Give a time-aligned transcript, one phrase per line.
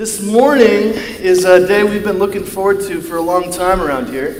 [0.00, 4.08] This morning is a day we've been looking forward to for a long time around
[4.08, 4.34] here.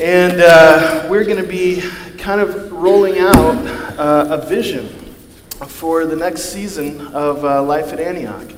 [0.00, 1.80] And uh, we're going to be
[2.18, 3.54] kind of rolling out
[3.96, 4.88] uh, a vision
[5.68, 8.50] for the next season of uh, Life at Antioch.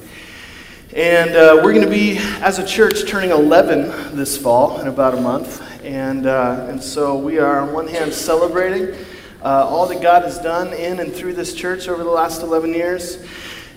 [0.95, 5.13] And uh, we're going to be, as a church, turning 11 this fall in about
[5.13, 5.63] a month.
[5.85, 8.95] And, uh, and so we are, on one hand, celebrating
[9.43, 12.73] uh, all that God has done in and through this church over the last 11
[12.73, 13.23] years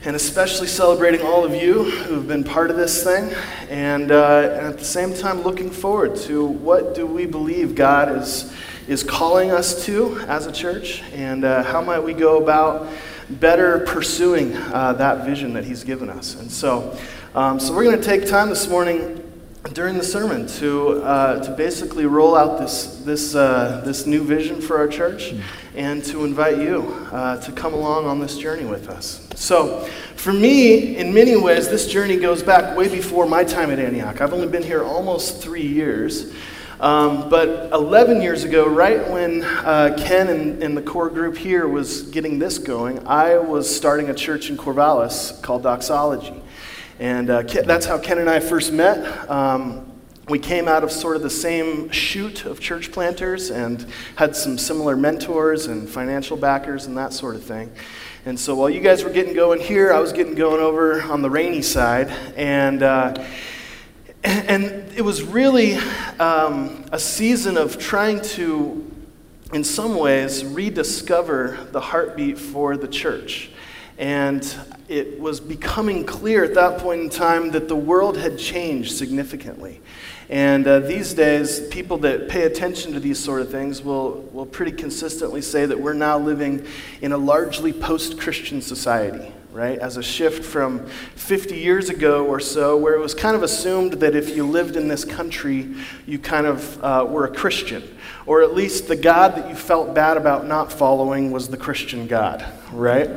[0.05, 3.33] and especially celebrating all of you who have been part of this thing,
[3.69, 8.15] and, uh, and, at the same time looking forward to what do we believe God
[8.17, 8.53] is,
[8.87, 12.87] is calling us to as a church, and uh, how might we go about
[13.29, 16.35] better pursuing uh, that vision that He's given us.
[16.35, 16.97] And so,
[17.35, 19.28] um, so we're going to take time this morning
[19.73, 24.61] during the sermon to, uh, to basically roll out this, this, uh, this new vision
[24.61, 25.33] for our church
[25.75, 29.27] and to invite you uh, to come along on this journey with us.
[29.35, 33.79] So, for me, in many ways, this journey goes back way before my time at
[33.79, 34.21] Antioch.
[34.21, 36.33] I've only been here almost three years.
[36.79, 41.67] Um, but 11 years ago, right when uh, Ken and, and, the core group here
[41.67, 46.41] was getting this going, I was starting a church in Corvallis called Doxology.
[46.99, 49.29] And uh, that's how Ken and I first met.
[49.29, 49.89] Um,
[50.27, 54.57] we came out of sort of the same shoot of church planters and had some
[54.57, 57.71] similar mentors and financial backers and that sort of thing.
[58.25, 61.21] And so while you guys were getting going here, I was getting going over on
[61.21, 62.09] the rainy side.
[62.35, 63.25] And, uh,
[64.23, 64.63] and
[64.93, 65.77] it was really
[66.19, 68.85] um, a season of trying to,
[69.53, 73.51] in some ways, rediscover the heartbeat for the church.
[73.97, 74.43] And
[74.89, 79.79] it was becoming clear at that point in time that the world had changed significantly.
[80.29, 84.47] And uh, these days, people that pay attention to these sort of things will, will
[84.47, 86.65] pretty consistently say that we're now living
[87.01, 89.77] in a largely post Christian society, right?
[89.77, 93.93] As a shift from 50 years ago or so, where it was kind of assumed
[93.93, 95.75] that if you lived in this country,
[96.07, 97.95] you kind of uh, were a Christian.
[98.25, 102.07] Or at least the God that you felt bad about not following was the Christian
[102.07, 103.09] God, right?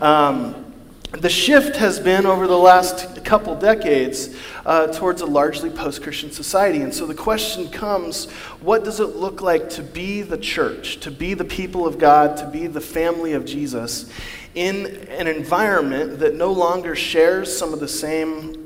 [0.00, 0.71] Um,
[1.12, 4.34] the shift has been over the last couple decades
[4.64, 6.80] uh, towards a largely post Christian society.
[6.80, 8.30] And so the question comes
[8.60, 12.36] what does it look like to be the church, to be the people of God,
[12.38, 14.10] to be the family of Jesus
[14.54, 18.61] in an environment that no longer shares some of the same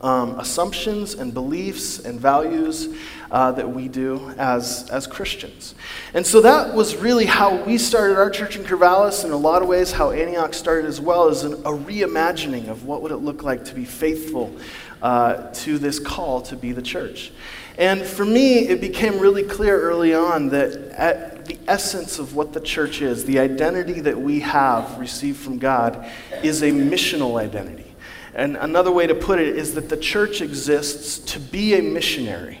[0.00, 2.88] um, assumptions and beliefs and values
[3.30, 5.74] uh, that we do as, as Christians.
[6.14, 9.62] And so that was really how we started our church in Corvallis, in a lot
[9.62, 13.18] of ways, how Antioch started as well, as an, a reimagining of what would it
[13.18, 14.54] look like to be faithful
[15.02, 17.32] uh, to this call to be the church.
[17.76, 22.52] And for me, it became really clear early on that at the essence of what
[22.52, 26.10] the church is, the identity that we have received from God,
[26.42, 27.87] is a missional identity.
[28.38, 32.60] And another way to put it is that the church exists to be a missionary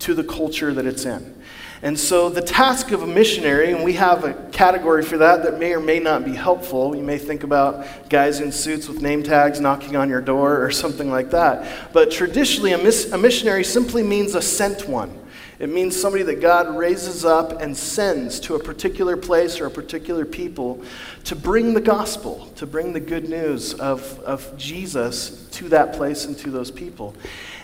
[0.00, 1.42] to the culture that it's in.
[1.80, 5.58] And so, the task of a missionary, and we have a category for that that
[5.58, 6.94] may or may not be helpful.
[6.94, 10.70] You may think about guys in suits with name tags knocking on your door or
[10.82, 11.92] something like that.
[11.94, 15.23] But traditionally, a, a missionary simply means a sent one.
[15.58, 19.70] It means somebody that God raises up and sends to a particular place or a
[19.70, 20.82] particular people
[21.24, 26.24] to bring the gospel, to bring the good news of, of Jesus to that place
[26.24, 27.14] and to those people.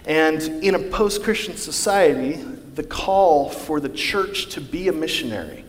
[0.06, 2.42] And in a post Christian society,
[2.74, 5.64] the call for the church to be a missionary,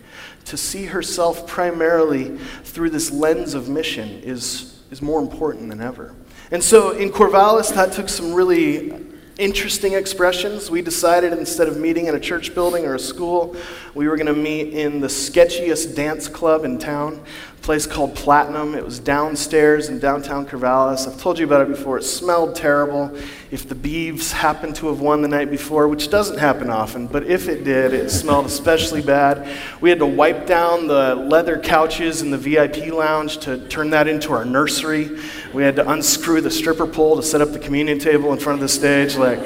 [0.46, 6.14] to see herself primarily through this lens of mission, is, is more important than ever.
[6.52, 9.11] And so in Corvallis, that took some really
[9.42, 10.70] interesting expressions.
[10.70, 13.56] We decided instead of meeting in a church building or a school,
[13.96, 17.24] we were going to meet in the sketchiest dance club in town
[17.62, 18.74] place called Platinum.
[18.74, 21.08] It was downstairs in downtown Corvallis.
[21.08, 21.98] I've told you about it before.
[21.98, 23.16] It smelled terrible.
[23.52, 27.28] If the Beavs happened to have won the night before, which doesn't happen often, but
[27.28, 29.48] if it did, it smelled especially bad.
[29.80, 34.08] We had to wipe down the leather couches in the VIP lounge to turn that
[34.08, 35.20] into our nursery.
[35.54, 38.56] We had to unscrew the stripper pole to set up the communion table in front
[38.56, 39.16] of the stage.
[39.16, 39.40] Like,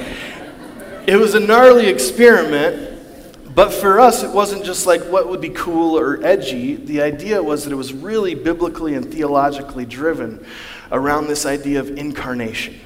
[1.05, 2.94] it was a gnarly experiment
[3.55, 6.75] but for us, it wasn't just like what would be cool or edgy.
[6.75, 10.45] The idea was that it was really biblically and theologically driven
[10.91, 12.77] around this idea of incarnation.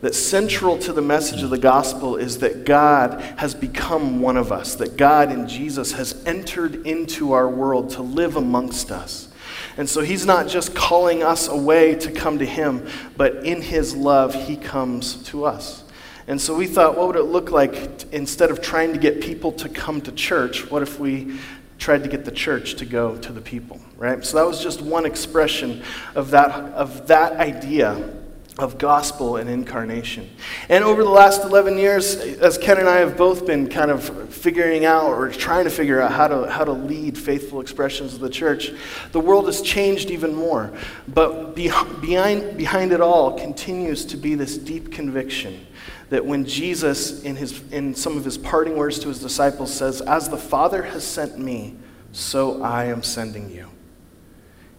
[0.00, 4.50] That central to the message of the gospel is that God has become one of
[4.50, 9.28] us, that God in Jesus has entered into our world to live amongst us.
[9.76, 12.86] And so he's not just calling us away to come to him,
[13.16, 15.83] but in his love, he comes to us.
[16.26, 19.52] And so we thought, what would it look like instead of trying to get people
[19.52, 20.70] to come to church?
[20.70, 21.38] What if we
[21.78, 24.24] tried to get the church to go to the people, right?
[24.24, 25.82] So that was just one expression
[26.14, 28.14] of that, of that idea
[28.58, 30.30] of gospel and incarnation.
[30.68, 34.32] And over the last 11 years, as Ken and I have both been kind of
[34.32, 38.20] figuring out or trying to figure out how to, how to lead faithful expressions of
[38.20, 38.70] the church,
[39.10, 40.72] the world has changed even more.
[41.08, 45.66] But behind, behind it all continues to be this deep conviction
[46.14, 50.00] that when Jesus, in, his, in some of his parting words to his disciples, says,
[50.00, 51.74] As the Father has sent me,
[52.12, 53.68] so I am sending you.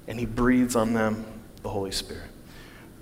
[0.07, 1.25] And he breathes on them
[1.61, 2.29] the Holy Spirit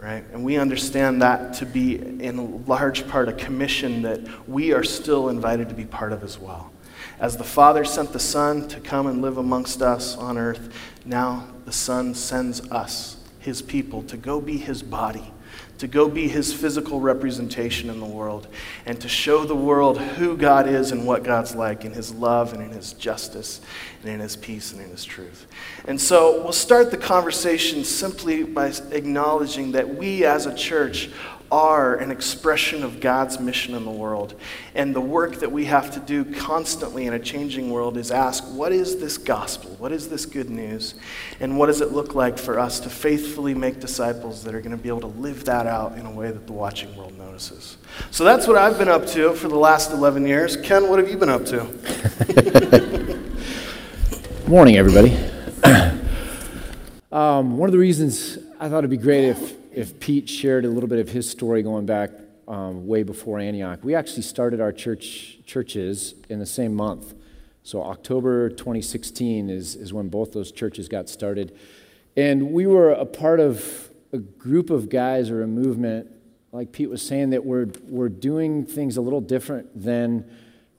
[0.03, 0.25] right?
[0.33, 4.19] And we understand that to be, in large part, a commission that
[4.49, 6.73] we are still invited to be part of as well.
[7.21, 10.75] As the Father sent the Son to come and live amongst us on earth,
[11.05, 13.12] now the Son sends us,
[13.43, 15.31] his people, to go be his body
[15.79, 18.47] to go be his physical representation in the world
[18.85, 22.53] and to show the world who God is and what God's like in his love
[22.53, 23.59] and in his justice
[24.01, 25.47] and in his peace and in his truth.
[25.85, 31.09] And so we'll start the conversation simply by acknowledging that we as a church
[31.53, 34.33] are an expression of God's mission in the world.
[34.73, 38.43] And the work that we have to do constantly in a changing world is ask,
[38.45, 39.75] what is this gospel?
[39.77, 40.95] What is this good news?
[41.39, 44.75] And what does it look like for us to faithfully make disciples that are going
[44.75, 47.77] to be able to live that out in a way that the watching world notices?
[48.09, 50.57] So that's what I've been up to for the last 11 years.
[50.57, 51.65] Ken, what have you been up to?
[54.47, 55.15] Morning, everybody.
[57.11, 60.69] um, one of the reasons I thought it'd be great if if Pete shared a
[60.69, 62.11] little bit of his story going back
[62.47, 63.79] um, way before Antioch.
[63.83, 67.13] We actually started our church churches in the same month.
[67.63, 71.57] So October 2016 is, is when both those churches got started.
[72.17, 76.11] And we were a part of a group of guys or a movement,
[76.51, 80.29] like Pete was saying, that we're, we're doing things a little different than,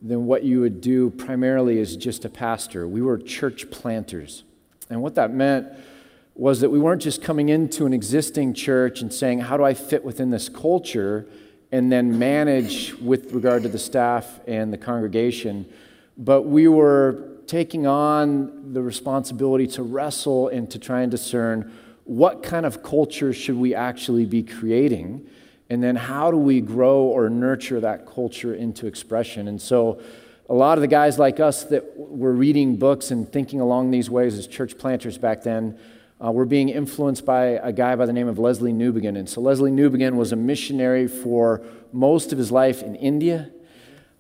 [0.00, 2.86] than what you would do primarily as just a pastor.
[2.86, 4.44] We were church planters.
[4.90, 5.68] And what that meant
[6.34, 9.74] was that we weren't just coming into an existing church and saying, How do I
[9.74, 11.26] fit within this culture?
[11.74, 15.66] and then manage with regard to the staff and the congregation.
[16.16, 21.72] But we were taking on the responsibility to wrestle and to try and discern
[22.04, 25.26] what kind of culture should we actually be creating?
[25.68, 29.48] And then how do we grow or nurture that culture into expression?
[29.48, 30.00] And so,
[30.48, 34.08] a lot of the guys like us that were reading books and thinking along these
[34.08, 35.76] ways as church planters back then
[36.24, 39.18] uh, we're being influenced by a guy by the name of Lesslie Newbigin.
[39.18, 41.60] And so Lesslie Newbigin was a missionary for
[41.92, 43.50] most of his life in India,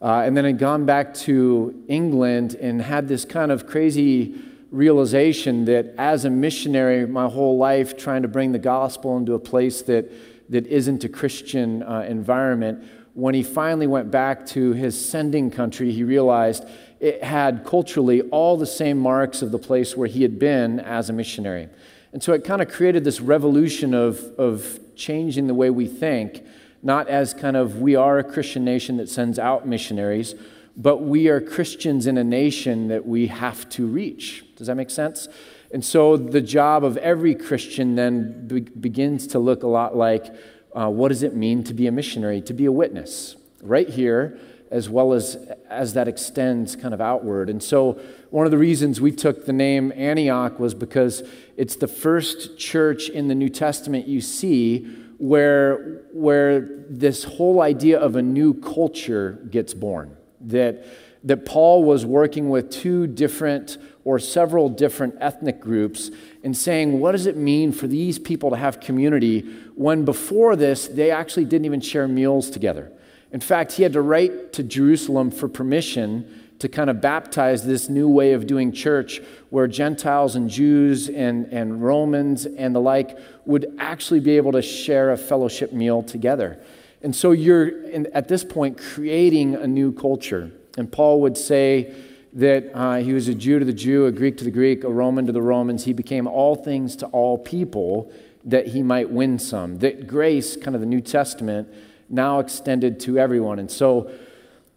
[0.02, 4.34] uh, and then had gone back to England and had this kind of crazy
[4.70, 9.38] realization that as a missionary, my whole life trying to bring the gospel into a
[9.38, 10.10] place that,
[10.50, 12.84] that isn't a Christian uh, environment,
[13.14, 16.64] when he finally went back to his sending country, he realized
[17.00, 21.08] it had culturally all the same marks of the place where he had been as
[21.08, 21.68] a missionary.
[22.14, 26.44] And so it kind of created this revolution of, of changing the way we think,
[26.80, 30.36] not as kind of we are a Christian nation that sends out missionaries,
[30.76, 34.44] but we are Christians in a nation that we have to reach.
[34.54, 35.26] Does that make sense?
[35.72, 40.32] And so the job of every Christian then be- begins to look a lot like
[40.72, 43.34] uh, what does it mean to be a missionary, to be a witness?
[43.60, 44.38] Right here,
[44.74, 45.36] as well as
[45.70, 47.48] as that extends kind of outward.
[47.48, 47.92] And so
[48.30, 51.22] one of the reasons we took the name Antioch was because
[51.56, 54.80] it's the first church in the New Testament you see
[55.18, 56.60] where where
[56.90, 60.16] this whole idea of a new culture gets born.
[60.40, 60.84] That
[61.22, 66.10] that Paul was working with two different or several different ethnic groups
[66.42, 69.40] and saying, what does it mean for these people to have community
[69.76, 72.90] when before this they actually didn't even share meals together?
[73.34, 76.24] In fact, he had to write to Jerusalem for permission
[76.60, 81.46] to kind of baptize this new way of doing church where Gentiles and Jews and,
[81.46, 86.62] and Romans and the like would actually be able to share a fellowship meal together.
[87.02, 90.52] And so you're, in, at this point, creating a new culture.
[90.78, 91.92] And Paul would say
[92.34, 94.88] that uh, he was a Jew to the Jew, a Greek to the Greek, a
[94.88, 95.84] Roman to the Romans.
[95.84, 98.12] He became all things to all people
[98.44, 99.78] that he might win some.
[99.80, 101.68] That grace, kind of the New Testament,
[102.08, 103.58] now extended to everyone.
[103.58, 104.10] And so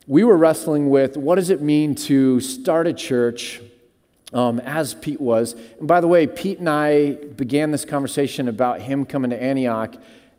[0.07, 3.62] we were wrestling with what does it mean to start a church
[4.34, 5.53] um, as Pete was.
[5.79, 9.96] And by the way, Pete and I began this conversation about him coming to Antioch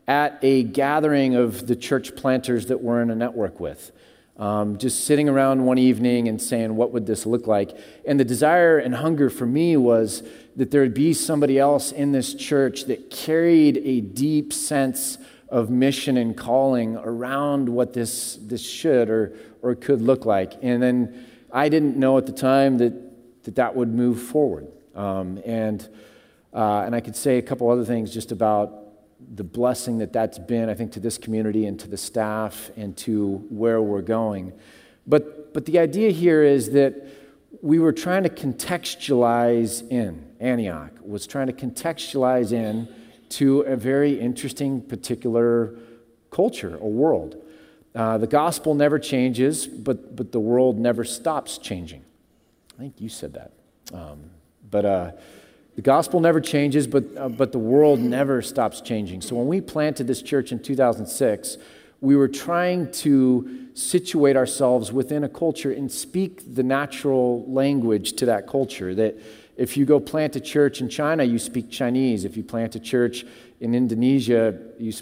[0.07, 3.93] at a gathering of the church planters that we're in a network with.
[4.39, 7.77] Um, just sitting around one evening and saying, What would this look like?
[8.07, 10.23] And the desire and hunger for me was
[10.55, 15.19] that there would be somebody else in this church that carried a deep sense
[15.49, 20.55] of mission and calling around what this, this should or, or could look like.
[20.63, 23.09] And then I didn't know at the time that
[23.45, 24.69] that, that would move forward.
[24.95, 25.89] Um, and,
[26.53, 28.75] uh, and I could say a couple other things just about
[29.35, 32.97] the blessing that that's been, I think, to this community and to the staff and
[32.99, 34.53] to where we're going.
[35.07, 37.07] But, but the idea here is that
[37.63, 42.87] we were trying to contextualize in, Antioch was trying to contextualize in
[43.31, 45.75] to a very interesting particular
[46.31, 47.37] culture, a world.
[47.95, 52.05] Uh, the gospel never changes, but, but the world never stops changing.
[52.79, 53.53] I think you said that.
[53.93, 54.31] Um,
[54.71, 55.13] but uh,
[55.77, 59.23] the gospel never changes, but, uh, but the world never stops changing.
[59.23, 61.57] So when we planted this church in 2006,
[62.01, 68.27] we were trying to situate ourselves within a culture and speak the natural language to
[68.27, 68.95] that culture.
[68.95, 69.19] That
[69.59, 72.25] if you go plant a church in China, you speak Chinese.
[72.25, 73.27] If you plant a church
[73.61, 74.93] in Indonesia, you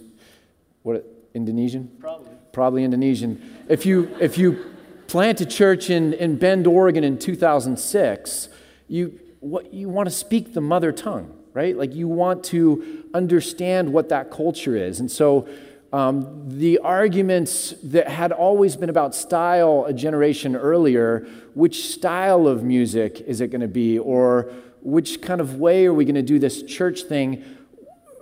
[0.82, 1.90] what Indonesian?
[2.00, 2.32] Probably.
[2.52, 3.40] Probably Indonesian.
[3.68, 4.72] If you if you
[5.08, 8.48] plant a church in, in Bend, Oregon in 2006,
[8.88, 11.76] you what you want to speak the mother tongue, right?
[11.76, 15.00] Like you want to understand what that culture is.
[15.00, 15.46] And so
[15.92, 21.26] um, the arguments that had always been about style a generation earlier
[21.56, 24.52] which style of music is it going to be, or
[24.82, 27.42] which kind of way are we going to do this church thing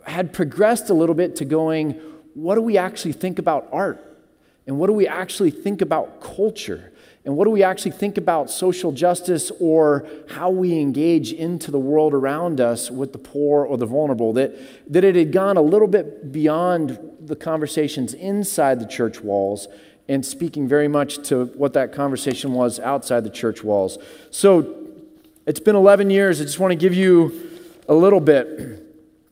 [0.07, 2.01] had progressed a little bit to going,
[2.35, 4.19] what do we actually think about art?
[4.69, 6.93] And what do we actually think about culture?
[7.25, 11.79] And what do we actually think about social justice or how we engage into the
[11.79, 14.35] world around us with the poor or the vulnerable?
[14.35, 14.55] That,
[14.93, 19.69] that it had gone a little bit beyond the conversations inside the church walls
[20.07, 23.97] and speaking very much to what that conversation was outside the church walls.
[24.31, 24.93] So
[25.47, 26.43] it's been 11 years.
[26.43, 27.51] I just want to give you
[27.89, 28.83] a little bit.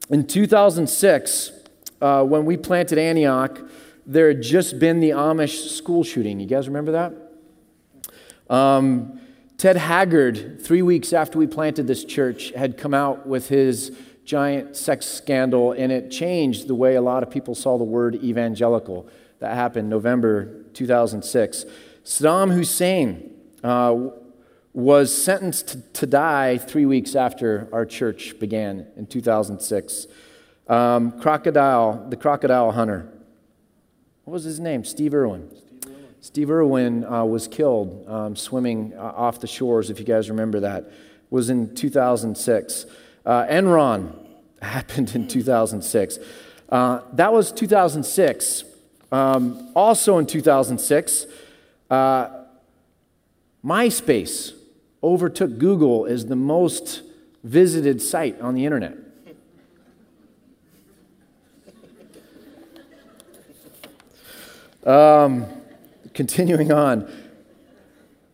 [0.09, 1.53] In 2006,
[2.01, 3.61] uh, when we planted Antioch,
[4.07, 6.41] there had just been the Amish school shooting.
[6.41, 7.32] You guys remember that?
[8.53, 9.19] Um,
[9.57, 14.77] Ted Haggard, three weeks after we planted this church, had come out with his giant
[14.77, 19.09] sex scandal, and it changed the way a lot of people saw the word evangelical.
[19.39, 21.65] That happened November 2006.
[22.05, 24.09] Saddam Hussein uh,
[24.75, 30.07] was sentenced to, die three weeks after our church began in 2006.
[30.69, 33.11] Um, crocodile, the crocodile hunter.
[34.25, 34.85] What was his name?
[34.85, 35.51] Steve Irwin.
[36.23, 40.61] Steve Irwin uh, was killed um, swimming uh, off the shores, if you guys remember
[40.61, 40.89] that,
[41.31, 42.87] was in 2006.
[43.27, 44.15] Uh, Enron
[44.63, 46.21] happened in 2006.
[46.69, 48.63] Uh, that was 2006.
[49.11, 51.27] Um, also in 2006,
[51.91, 52.29] uh,
[53.65, 54.53] MySpace
[55.03, 57.03] overtook Google as the most
[57.43, 58.97] visited site on the internet.
[64.87, 65.62] Um,
[66.15, 67.11] continuing on.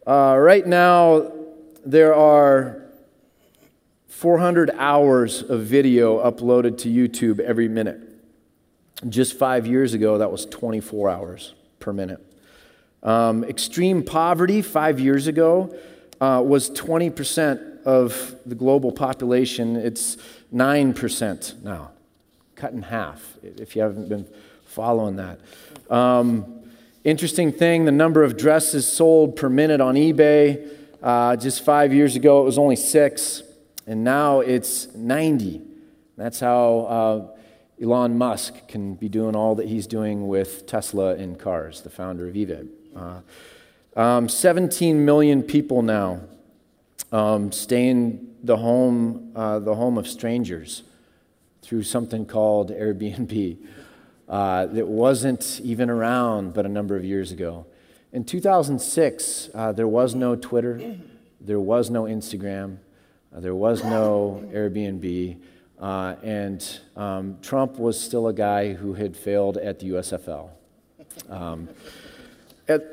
[0.07, 1.31] Uh, right now,
[1.85, 2.83] there are
[4.09, 8.01] 400 hours of video uploaded to YouTube every minute.
[9.09, 12.25] Just five years ago, that was 24 hours per minute.
[13.03, 15.73] Um, extreme poverty, five years ago,
[16.21, 19.77] uh, was 20% of the global population.
[19.77, 20.17] It's
[20.53, 21.93] 9% now,
[22.57, 24.27] cut in half, if you haven't been
[24.65, 25.39] following that.
[25.89, 26.58] Um,
[27.09, 30.71] Interesting thing the number of dresses sold per minute on eBay.
[31.03, 33.43] Uh, just five years ago, it was only six,
[33.87, 35.63] and now it's 90.
[36.19, 41.39] That's how uh, Elon Musk can be doing all that he's doing with Tesla and
[41.39, 42.69] cars, the founder of eBay.
[42.95, 43.21] Uh,
[43.99, 46.21] um, 17 million people now
[47.11, 50.83] um, stay in the home, uh, the home of strangers
[51.63, 53.57] through something called Airbnb
[54.29, 57.67] uh, that wasn't even around but a number of years ago.
[58.13, 60.97] In 2006, uh, there was no Twitter,
[61.41, 62.79] there was no Instagram,
[63.35, 65.39] uh, there was no Airbnb,
[65.81, 70.51] uh, and um, Trump was still a guy who had failed at the USFL.
[71.29, 71.69] Um,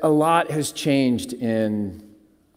[0.02, 2.02] a lot has changed in,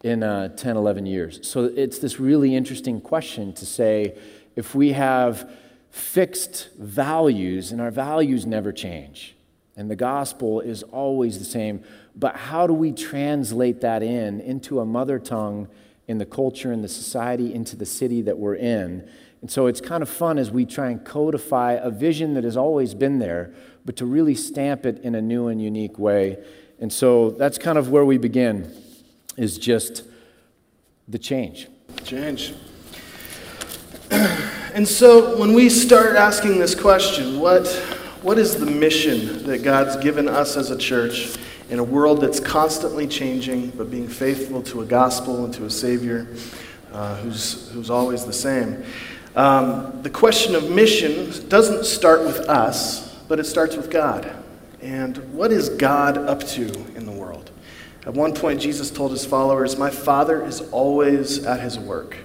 [0.02, 1.46] in uh, 10, 11 years.
[1.46, 4.16] So it's this really interesting question to say
[4.56, 5.50] if we have
[5.90, 9.34] fixed values, and our values never change.
[9.76, 11.82] And the gospel is always the same.
[12.14, 15.68] But how do we translate that in into a mother tongue
[16.06, 19.08] in the culture, in the society, into the city that we're in?
[19.40, 22.56] And so it's kind of fun as we try and codify a vision that has
[22.56, 23.54] always been there,
[23.84, 26.36] but to really stamp it in a new and unique way.
[26.78, 28.70] And so that's kind of where we begin,
[29.36, 30.04] is just
[31.08, 31.68] the change.
[32.04, 32.54] Change.
[34.72, 37.66] And so when we start asking this question, what,
[38.22, 41.36] what is the mission that God's given us as a church
[41.70, 45.70] in a world that's constantly changing, but being faithful to a gospel and to a
[45.70, 46.28] Savior
[46.92, 48.84] uh, who's, who's always the same?
[49.34, 54.30] Um, the question of mission doesn't start with us, but it starts with God.
[54.80, 57.50] And what is God up to in the world?
[58.06, 62.16] At one point, Jesus told his followers, My Father is always at his work.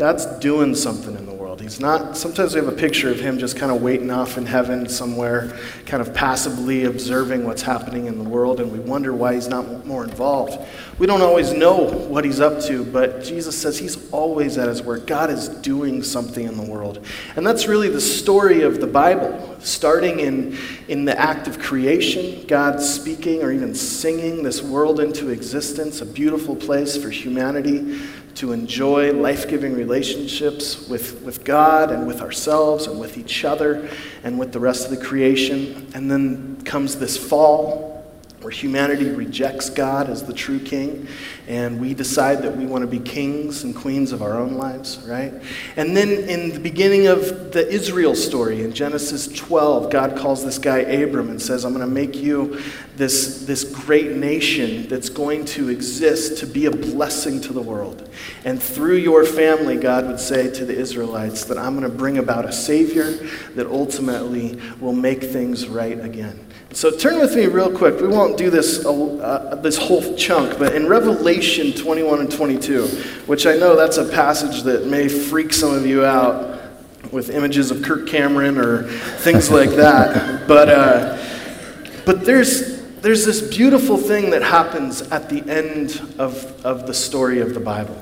[0.00, 1.60] God's doing something in the world.
[1.60, 4.46] He's not, sometimes we have a picture of him just kind of waiting off in
[4.46, 5.54] heaven somewhere,
[5.84, 9.84] kind of passively observing what's happening in the world, and we wonder why he's not
[9.84, 10.58] more involved.
[10.98, 14.82] We don't always know what he's up to, but Jesus says he's always at his
[14.82, 15.06] work.
[15.06, 17.04] God is doing something in the world.
[17.36, 20.56] And that's really the story of the Bible, starting in,
[20.88, 26.06] in the act of creation, God speaking or even singing this world into existence, a
[26.06, 28.00] beautiful place for humanity
[28.36, 33.88] to enjoy life giving relationships with, with God and with ourselves and with each other
[34.22, 35.90] and with the rest of the creation.
[35.94, 37.99] And then comes this fall
[38.40, 41.06] where humanity rejects God as the true king,
[41.46, 44.98] and we decide that we want to be kings and queens of our own lives,
[45.06, 45.34] right?
[45.76, 50.58] And then in the beginning of the Israel story, in Genesis 12, God calls this
[50.58, 52.62] guy Abram and says, I'm going to make you
[52.96, 58.08] this, this great nation that's going to exist to be a blessing to the world.
[58.46, 62.16] And through your family, God would say to the Israelites that I'm going to bring
[62.16, 63.10] about a Savior
[63.54, 66.46] that ultimately will make things right again.
[66.72, 68.00] So turn with me real quick.
[68.00, 72.86] We won't do this uh, this whole chunk, but in Revelation 21 and 22,
[73.26, 76.60] which I know that's a passage that may freak some of you out
[77.10, 80.46] with images of Kirk Cameron or things like that.
[80.46, 81.18] But uh,
[82.06, 87.40] but there's there's this beautiful thing that happens at the end of, of the story
[87.40, 87.96] of the Bible.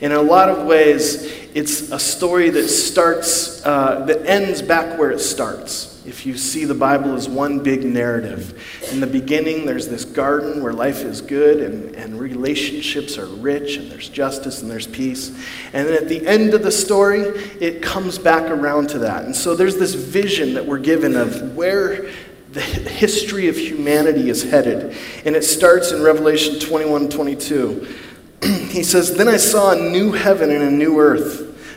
[0.00, 5.10] In a lot of ways, it's a story that starts, uh, that ends back where
[5.10, 8.62] it starts if you see the Bible as one big narrative.
[8.92, 13.76] In the beginning, there's this garden where life is good and, and relationships are rich
[13.76, 15.30] and there's justice and there's peace.
[15.72, 17.20] And then at the end of the story,
[17.60, 19.24] it comes back around to that.
[19.24, 22.10] And so there's this vision that we're given of where
[22.52, 24.96] the history of humanity is headed.
[25.24, 27.94] And it starts in Revelation 21 22.
[28.42, 31.45] he says, Then I saw a new heaven and a new earth.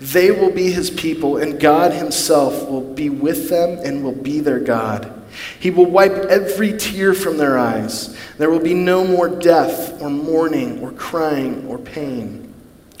[0.00, 4.40] They will be his people, and God himself will be with them and will be
[4.40, 5.12] their God.
[5.60, 8.16] He will wipe every tear from their eyes.
[8.38, 12.52] There will be no more death, or mourning, or crying, or pain,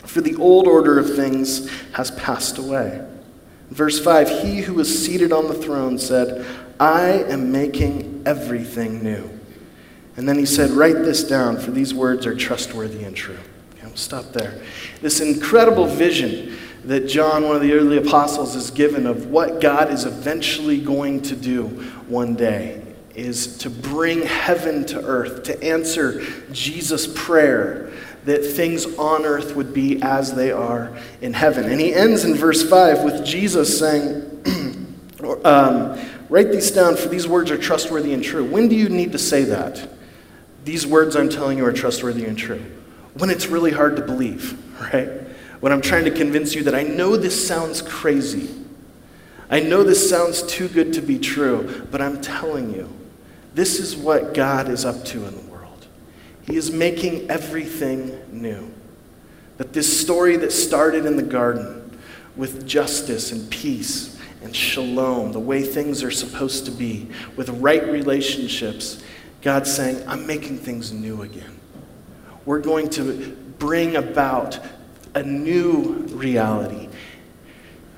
[0.04, 3.04] for the old order of things has passed away.
[3.70, 6.44] Verse 5 He who was seated on the throne said,
[6.78, 9.28] I am making everything new.
[10.16, 13.38] And then he said, Write this down, for these words are trustworthy and true.
[13.74, 14.60] Okay, we'll stop there.
[15.00, 19.90] This incredible vision that John, one of the early apostles, is given of what God
[19.90, 21.66] is eventually going to do
[22.08, 22.82] one day
[23.14, 27.92] is to bring heaven to earth, to answer Jesus' prayer
[28.24, 31.64] that things on earth would be as they are in heaven.
[31.70, 35.06] And he ends in verse 5 with Jesus saying,
[35.44, 35.98] um,
[36.30, 38.44] Write these down, for these words are trustworthy and true.
[38.44, 39.88] When do you need to say that?
[40.64, 42.62] These words I'm telling you are trustworthy and true.
[43.14, 45.10] When it's really hard to believe, right?
[45.60, 48.54] When I'm trying to convince you that I know this sounds crazy.
[49.50, 52.88] I know this sounds too good to be true, but I'm telling you,
[53.54, 55.86] this is what God is up to in the world.
[56.42, 58.72] He is making everything new.
[59.58, 61.98] That this story that started in the garden
[62.36, 67.86] with justice and peace and shalom, the way things are supposed to be, with right
[67.88, 69.02] relationships,
[69.42, 71.58] God's saying, I'm making things new again.
[72.46, 74.58] We're going to bring about
[75.14, 76.88] a new reality.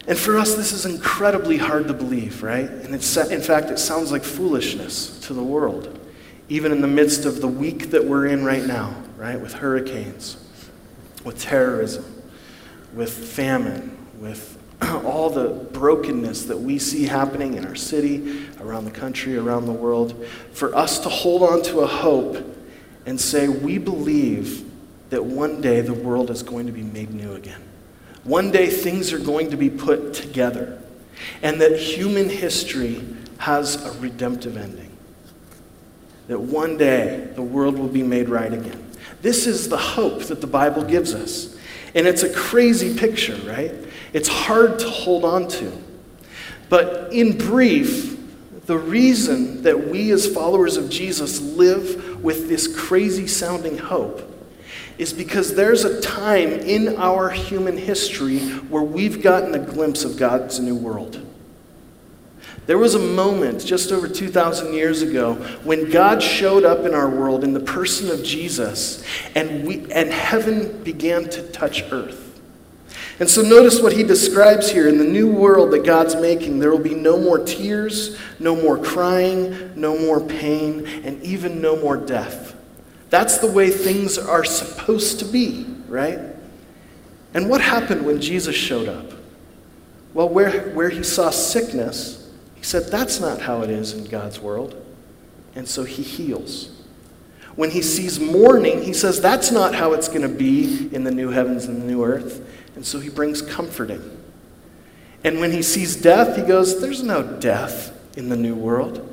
[0.07, 2.69] And for us, this is incredibly hard to believe, right?
[2.69, 5.99] And it's, in fact, it sounds like foolishness to the world,
[6.49, 9.41] even in the midst of the week that we're in right now, right?
[9.41, 10.37] With hurricanes,
[11.25, 12.05] with terrorism,
[12.95, 14.59] with famine, with
[15.05, 19.73] all the brokenness that we see happening in our city, around the country, around the
[19.73, 20.27] world.
[20.53, 22.45] For us to hold on to a hope
[23.07, 24.69] and say, we believe
[25.13, 27.61] that one day the world is going to be made new again.
[28.25, 30.81] One day things are going to be put together,
[31.43, 33.05] and that human history
[33.37, 34.91] has a redemptive ending.
[36.29, 38.91] That one day the world will be made right again.
[39.21, 41.59] This is the hope that the Bible gives us.
[41.95, 43.75] And it's a crazy picture, right?
[44.15, 45.73] It's hard to hold on to.
[46.71, 48.19] But in brief,
[48.65, 54.31] the reason that we as followers of Jesus live with this crazy sounding hope
[55.03, 60.17] is because there's a time in our human history where we've gotten a glimpse of
[60.17, 61.21] God's new world.
[62.67, 65.35] There was a moment just over 2,000 years ago
[65.65, 70.13] when God showed up in our world in the person of Jesus, and, we, and
[70.13, 72.41] heaven began to touch earth.
[73.19, 76.61] And so notice what he describes here in the new world that God's making.
[76.61, 81.77] There will be no more tears, no more crying, no more pain, and even no
[81.77, 82.52] more death.
[83.13, 86.19] That's the way things are supposed to be, right?
[87.35, 89.05] And what happened when Jesus showed up?
[90.15, 94.41] Well, where, where he saw sickness, he said, That's not how it is in God's
[94.41, 94.83] world.
[95.55, 96.71] And so he heals.
[97.55, 101.11] When he sees mourning, he says, That's not how it's going to be in the
[101.11, 102.49] new heavens and the new earth.
[102.77, 104.23] And so he brings comforting.
[105.23, 109.07] And when he sees death, he goes, There's no death in the new world.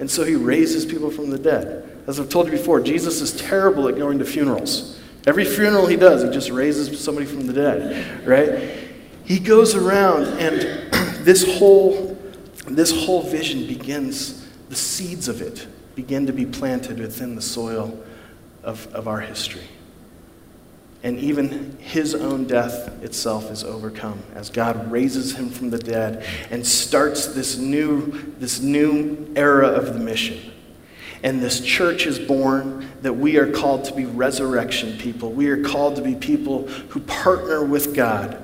[0.00, 1.91] And so he raises people from the dead.
[2.06, 5.00] As I've told you before, Jesus is terrible at going to funerals.
[5.26, 8.90] Every funeral he does, he just raises somebody from the dead, right?
[9.24, 10.92] He goes around, and
[11.24, 12.12] this whole
[12.66, 17.98] this whole vision begins, the seeds of it begin to be planted within the soil
[18.62, 19.66] of, of our history.
[21.02, 26.24] And even his own death itself is overcome as God raises him from the dead
[26.50, 30.51] and starts this new, this new era of the mission.
[31.22, 35.30] And this church is born that we are called to be resurrection people.
[35.30, 38.38] We are called to be people who partner with God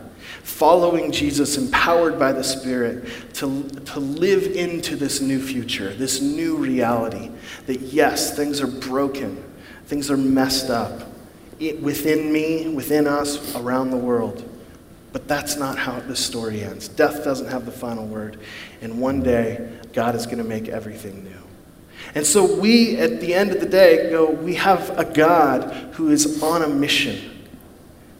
[0.48, 6.56] following Jesus, empowered by the Spirit, to, to live into this new future, this new
[6.56, 7.30] reality.
[7.66, 9.44] That yes, things are broken,
[9.86, 11.02] things are messed up
[11.60, 14.44] it, within me, within us, around the world.
[15.12, 16.88] But that's not how this story ends.
[16.88, 18.38] Death doesn't have the final word.
[18.80, 21.37] And one day, God is going to make everything new.
[22.14, 26.10] And so we, at the end of the day, go, we have a God who
[26.10, 27.46] is on a mission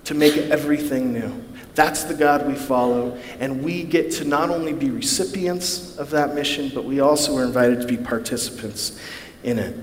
[0.04, 1.44] to make everything new.
[1.74, 3.16] That's the God we follow.
[3.38, 7.44] And we get to not only be recipients of that mission, but we also are
[7.44, 8.98] invited to be participants
[9.44, 9.76] in it.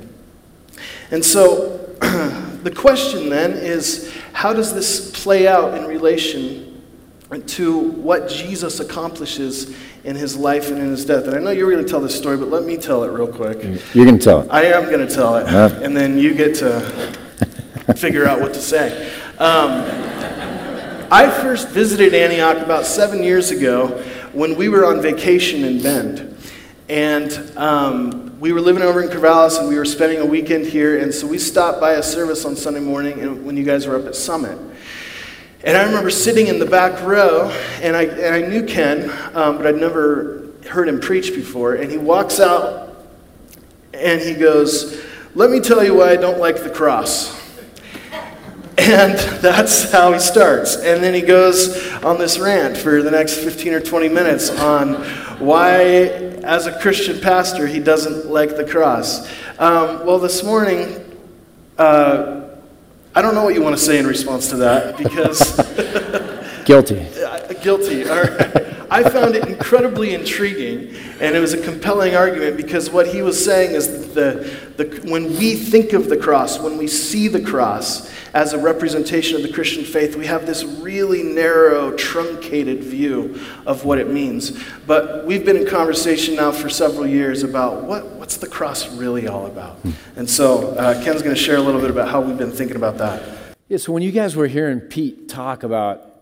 [1.11, 1.77] And so
[2.63, 6.81] the question then is how does this play out in relation
[7.47, 11.25] to what Jesus accomplishes in his life and in his death?
[11.25, 13.27] And I know you're going to tell this story, but let me tell it real
[13.27, 13.63] quick.
[13.93, 14.49] You're going to tell it.
[14.49, 15.47] I am going to tell it.
[15.47, 15.79] Huh?
[15.81, 16.79] And then you get to
[17.97, 19.11] figure out what to say.
[19.37, 19.83] Um,
[21.11, 26.37] I first visited Antioch about seven years ago when we were on vacation in Bend.
[26.87, 30.99] And um, we were living over in Corvallis and we were spending a weekend here.
[30.99, 33.95] And so we stopped by a service on Sunday morning and when you guys were
[33.95, 34.59] up at Summit.
[35.65, 37.49] And I remember sitting in the back row,
[37.81, 41.73] and I, and I knew Ken, um, but I'd never heard him preach before.
[41.73, 43.07] And he walks out
[43.91, 47.33] and he goes, Let me tell you why I don't like the cross.
[48.77, 50.75] And that's how he starts.
[50.75, 54.95] And then he goes on this rant for the next 15 or 20 minutes on
[55.39, 55.71] why,
[56.43, 59.27] as a Christian pastor, he doesn't like the cross.
[59.59, 61.17] Um, well, this morning,
[61.77, 62.44] uh,
[63.17, 65.55] I don't know what you want to say in response to that because.
[66.65, 67.07] guilty.
[67.61, 68.09] guilty.
[68.09, 68.64] All right.
[68.95, 73.43] I found it incredibly intriguing, and it was a compelling argument because what he was
[73.43, 74.13] saying is that
[74.77, 78.57] the, the, when we think of the cross, when we see the cross, as a
[78.57, 84.09] representation of the Christian faith, we have this really narrow, truncated view of what it
[84.09, 84.63] means.
[84.87, 89.27] But we've been in conversation now for several years about what, what's the cross really
[89.27, 89.75] all about.
[89.79, 89.91] Hmm.
[90.15, 92.77] And so uh, Ken's going to share a little bit about how we've been thinking
[92.77, 93.21] about that.
[93.67, 96.14] Yeah, so when you guys were hearing Pete talk about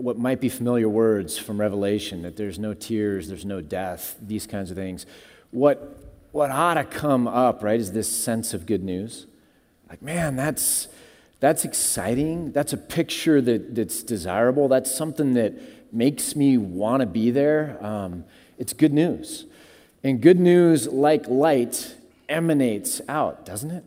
[0.00, 4.46] what might be familiar words from Revelation, that there's no tears, there's no death, these
[4.46, 5.06] kinds of things,
[5.50, 5.96] what,
[6.32, 9.26] what ought to come up, right, is this sense of good news.
[9.88, 10.88] Like, man, that's
[11.42, 12.52] that's exciting.
[12.52, 14.68] That's a picture that, that's desirable.
[14.68, 15.54] That's something that
[15.92, 17.84] makes me want to be there.
[17.84, 18.24] Um,
[18.58, 19.46] it's good news.
[20.04, 21.96] And good news, like light,
[22.28, 23.84] emanates out, doesn't it?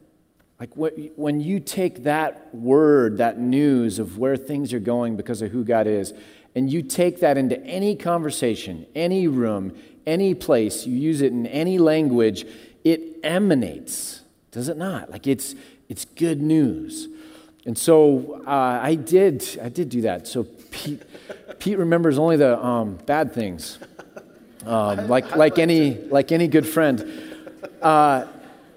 [0.59, 5.51] Like when you take that word, that news of where things are going because of
[5.51, 6.13] who God is,
[6.55, 9.75] and you take that into any conversation, any room,
[10.07, 12.45] any place, you use it in any language,
[12.85, 15.11] it emanates, does it not?
[15.11, 15.55] Like it's,
[15.89, 17.09] it's good news.
[17.65, 20.27] And so uh, I did, I did do that.
[20.27, 21.01] So Pete,
[21.59, 23.77] Pete remembers only the um, bad things,
[24.65, 27.03] um, like, like, any, like any good friend.
[27.81, 28.27] Uh,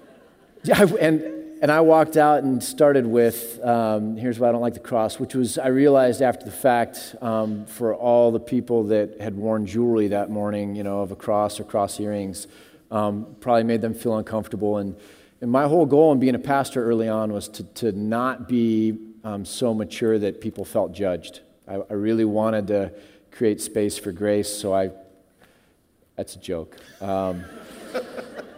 [0.63, 4.75] yeah, and, and I walked out and started with, um, here's why I don't like
[4.75, 9.19] the cross, which was I realized after the fact um, for all the people that
[9.19, 12.47] had worn jewelry that morning, you know, of a cross or cross earrings,
[12.91, 14.77] um, probably made them feel uncomfortable.
[14.77, 14.95] And,
[15.41, 18.97] and my whole goal in being a pastor early on was to, to not be
[19.25, 21.41] um, so mature that people felt judged.
[21.67, 22.93] I, I really wanted to
[23.31, 24.91] create space for grace, so I,
[26.15, 26.77] that's a joke.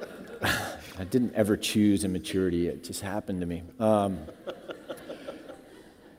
[1.02, 3.64] I didn't ever choose immaturity, it just happened to me.
[3.80, 4.20] Um,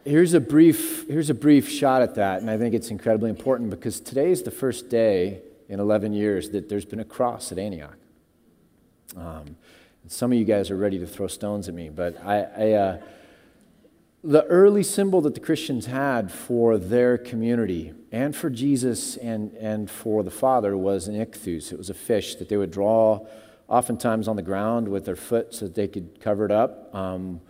[0.04, 3.70] here's, a brief, here's a brief shot at that, and I think it's incredibly important
[3.70, 7.60] because today is the first day in 11 years that there's been a cross at
[7.60, 7.96] Antioch.
[9.16, 9.54] Um,
[10.08, 13.00] some of you guys are ready to throw stones at me, but I, I uh,
[14.24, 19.88] the early symbol that the Christians had for their community and for Jesus and, and
[19.88, 21.70] for the Father was an ichthus.
[21.70, 23.28] It was a fish that they would draw
[23.72, 27.40] oftentimes on the ground with their foot so that they could cover it up um,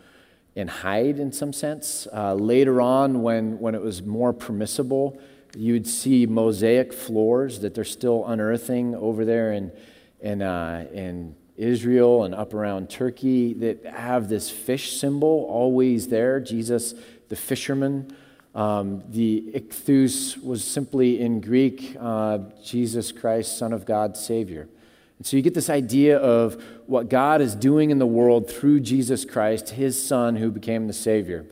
[0.54, 2.06] and hide in some sense.
[2.12, 5.20] Uh, later on, when, when it was more permissible,
[5.56, 9.72] you would see mosaic floors that they're still unearthing over there in,
[10.20, 16.38] in, uh, in Israel and up around Turkey that have this fish symbol always there.
[16.38, 16.94] Jesus,
[17.30, 18.16] the fisherman.
[18.54, 24.68] Um, the ichthus was simply in Greek, uh, Jesus Christ, Son of God, Savior.
[25.22, 28.80] And so you get this idea of what God is doing in the world through
[28.80, 31.46] Jesus Christ, his Son who became the Savior.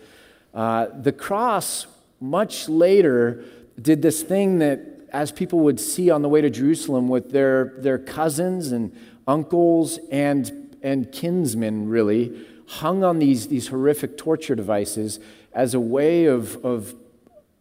[0.52, 1.86] Uh, the cross,
[2.18, 3.44] much later,
[3.80, 4.80] did this thing that,
[5.12, 8.90] as people would see on the way to Jerusalem with their, their cousins and
[9.28, 15.20] uncles and, and kinsmen, really, hung on these, these horrific torture devices
[15.52, 16.96] as a way of, of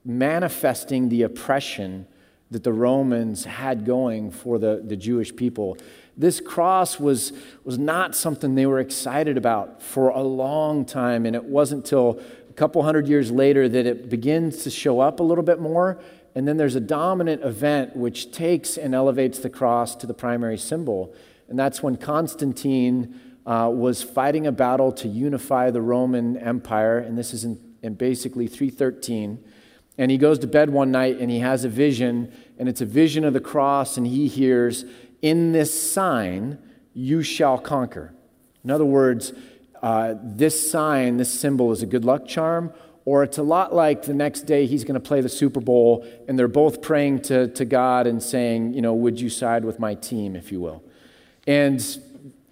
[0.04, 2.08] manifesting the oppression
[2.52, 5.78] that the Romans had going for the, the Jewish people.
[6.18, 7.32] This cross was,
[7.64, 12.20] was not something they were excited about for a long time, and it wasn't until
[12.50, 16.00] a couple hundred years later that it begins to show up a little bit more.
[16.36, 20.58] And then there's a dominant event which takes and elevates the cross to the primary
[20.58, 21.14] symbol.
[21.48, 27.00] And that's when Constantine uh, was fighting a battle to unify the Roman Empire.
[27.00, 29.44] And this is in, in basically 313.
[30.00, 32.86] And he goes to bed one night and he has a vision, and it's a
[32.86, 34.86] vision of the cross, and he hears,
[35.22, 36.58] In this sign
[36.94, 38.14] you shall conquer.
[38.64, 39.34] In other words,
[39.82, 42.72] uh, this sign, this symbol is a good luck charm,
[43.04, 46.06] or it's a lot like the next day he's going to play the Super Bowl
[46.28, 49.80] and they're both praying to, to God and saying, you know, would you side with
[49.80, 50.84] my team, if you will.
[51.48, 51.84] And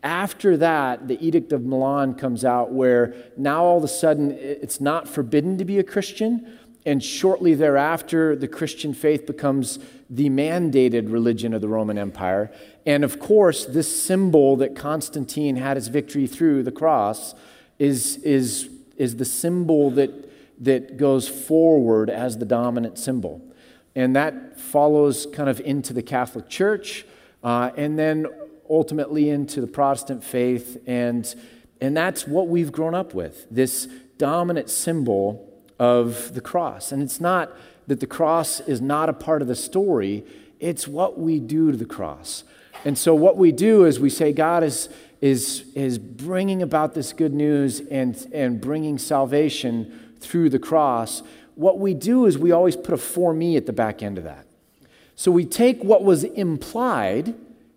[0.04, 4.80] after that, the Edict of Milan comes out where now all of a sudden it's
[4.80, 6.58] not forbidden to be a Christian.
[6.88, 9.78] And shortly thereafter, the Christian faith becomes
[10.10, 12.50] the mandated religion of the Roman Empire.
[12.86, 17.36] And of course, this symbol that Constantine had his victory through, the cross,
[17.78, 20.32] is, is, is the symbol that,
[20.64, 23.42] that goes forward as the dominant symbol.
[23.94, 27.06] And that follows kind of into the Catholic Church.
[27.44, 28.28] Uh, and then
[28.70, 30.82] ultimately into the Protestant faith.
[30.88, 31.36] And,
[31.82, 35.47] and that's what we've grown up with this dominant symbol
[35.80, 36.92] of the cross.
[36.92, 37.52] And it's not
[37.88, 40.26] that the cross is not a part of the story,
[40.60, 42.44] it's what we do to the cross.
[42.86, 44.90] And so, what we do is we say, God is,
[45.22, 51.24] is, is bringing about this good news and, and bringing salvation through the cross.
[51.56, 54.24] What we do is we always put a for me at the back end of
[54.26, 54.46] that.
[55.16, 57.34] So, we take what was implied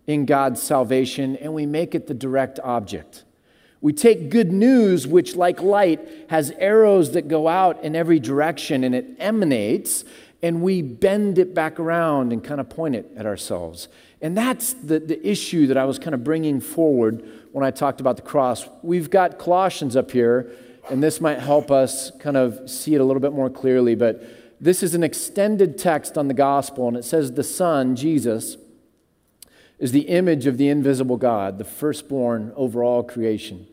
[0.06, 3.24] in God's salvation and we make it the direct object.
[3.80, 8.84] We take good news, which, like light, has arrows that go out in every direction
[8.84, 10.04] and it emanates,
[10.42, 13.88] and we bend it back around and kind of point it at ourselves.
[14.20, 18.00] And that's the, the issue that I was kind of bringing forward when I talked
[18.00, 18.68] about the cross.
[18.82, 20.52] We've got Colossians up here,
[20.90, 24.22] and this might help us kind of see it a little bit more clearly, but
[24.60, 28.58] this is an extended text on the gospel, and it says, The Son, Jesus,
[29.80, 33.66] is the image of the invisible God, the firstborn over all creation.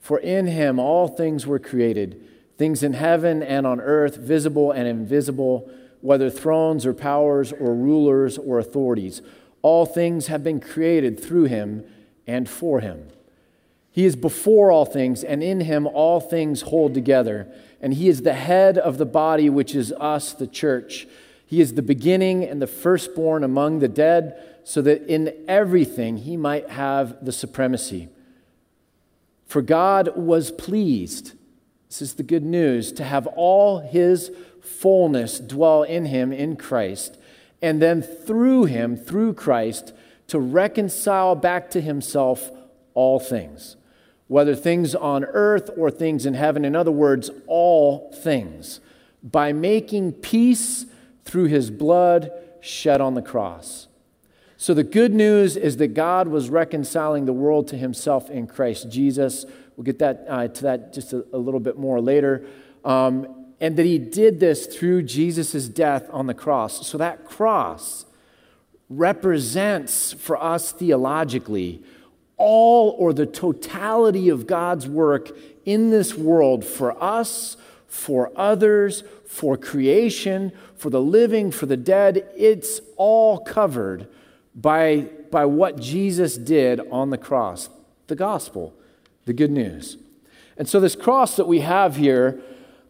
[0.00, 2.20] For in him all things were created,
[2.58, 8.36] things in heaven and on earth, visible and invisible, whether thrones or powers or rulers
[8.36, 9.22] or authorities.
[9.62, 11.86] All things have been created through him
[12.26, 13.08] and for him.
[13.92, 17.46] He is before all things, and in him all things hold together.
[17.80, 21.06] And he is the head of the body, which is us, the church.
[21.46, 26.36] He is the beginning and the firstborn among the dead so that in everything he
[26.36, 28.08] might have the supremacy.
[29.46, 31.34] For God was pleased,
[31.88, 37.18] this is the good news, to have all his fullness dwell in him in Christ,
[37.60, 39.92] and then through him, through Christ,
[40.28, 42.50] to reconcile back to himself
[42.94, 43.76] all things,
[44.28, 46.64] whether things on earth or things in heaven.
[46.64, 48.80] In other words, all things,
[49.22, 50.86] by making peace
[51.24, 52.30] through his blood
[52.62, 53.88] shed on the cross
[54.64, 58.88] So, the good news is that God was reconciling the world to himself in Christ
[58.88, 59.44] Jesus.
[59.76, 62.46] We'll get that, uh, to that just a, a, little bit more later.
[62.82, 66.86] Um, and that he did this through Jesus' death on the cross.
[66.86, 68.06] So, that cross
[68.88, 71.82] represents for us theologically
[72.38, 75.30] all or the totality of God's work
[75.66, 82.26] in this world for us, for others, for creation, for the living, for the dead.
[82.34, 84.08] It's all covered
[84.54, 87.68] by, by what Jesus did on the cross
[88.06, 88.74] the gospel,
[89.24, 89.96] the good news.
[90.58, 92.40] And so, this cross that we have here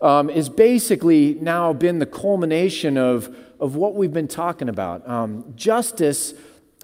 [0.00, 5.08] um, is basically now been the culmination of, of what we've been talking about.
[5.08, 6.34] Um, justice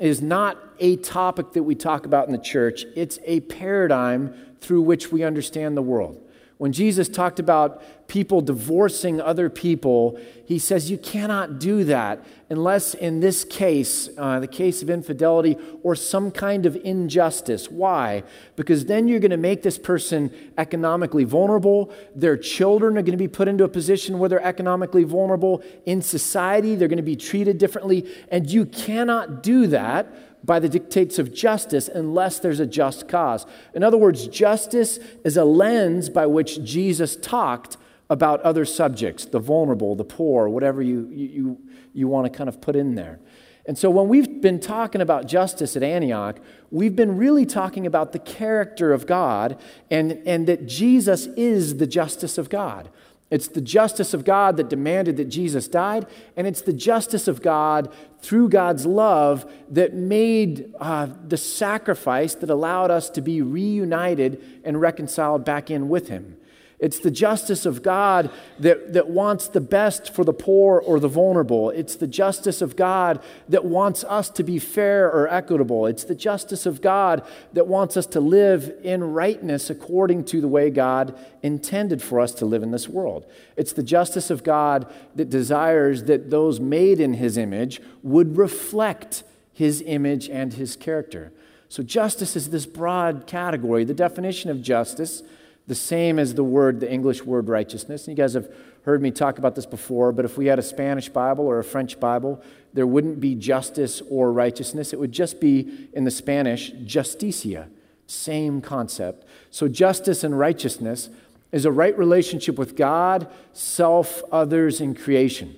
[0.01, 4.83] is not a topic that we talk about in the church, it's a paradigm through
[4.83, 6.23] which we understand the world.
[6.61, 12.93] When Jesus talked about people divorcing other people, he says you cannot do that unless,
[12.93, 17.71] in this case, uh, the case of infidelity or some kind of injustice.
[17.71, 18.25] Why?
[18.57, 21.95] Because then you're going to make this person economically vulnerable.
[22.15, 25.63] Their children are going to be put into a position where they're economically vulnerable.
[25.87, 28.07] In society, they're going to be treated differently.
[28.31, 33.47] And you cannot do that by the dictates of justice unless there's a just cause.
[33.75, 37.77] In other words, justice is a lens by which Jesus talked
[38.09, 41.59] about other subjects, the vulnerable, the poor, whatever you, you,
[41.93, 43.21] you want to kind of put in there.
[43.67, 48.13] And so when we've been talking about justice at Antioch, we've been really talking about
[48.13, 52.91] the character of God and, and that Jesus is the justice of God.
[53.31, 57.43] It's the justice of God that demanded that Jesus died, and it's the justice of
[57.43, 64.61] God through God's love that made uh, the sacrifice that allowed us to be reunited
[64.65, 66.37] and reconciled back in with Him.
[66.81, 71.09] It's the justice of God that, that wants the best for the poor or the
[71.09, 71.69] vulnerable.
[71.69, 75.85] It's the justice of God that wants us to be fair or equitable.
[75.85, 80.49] It's the justice of God that wants us to live in rightness according to the
[80.49, 83.27] way God intended for us to live in this world.
[83.59, 89.23] It's the justice of God that desires that those made in His image would reflect
[89.53, 91.31] His image and His character.
[91.69, 93.85] So, justice is this broad category.
[93.85, 95.23] The definition of justice
[95.71, 98.09] the same as the word, the English word righteousness.
[98.09, 98.53] And you guys have
[98.83, 101.65] heard me talk about this before, but if we had a Spanish Bible or a
[101.65, 104.93] French Bible, there wouldn't be justice or righteousness.
[104.93, 107.69] It would just be, in the Spanish, justicia.
[108.09, 109.29] Same concept.
[109.53, 111.09] So, justice and righteousness
[111.53, 115.57] is a right relationship with God, self, others, and creation.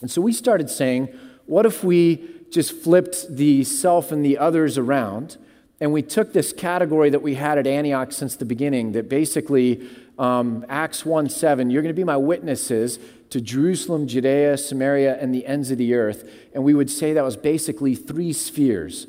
[0.00, 1.08] And so we started saying,
[1.46, 5.36] what if we just flipped the self and the others around?
[5.80, 9.86] And we took this category that we had at Antioch since the beginning that basically,
[10.18, 12.98] um, Acts 1 7, you're going to be my witnesses
[13.30, 16.30] to Jerusalem, Judea, Samaria, and the ends of the earth.
[16.54, 19.06] And we would say that was basically three spheres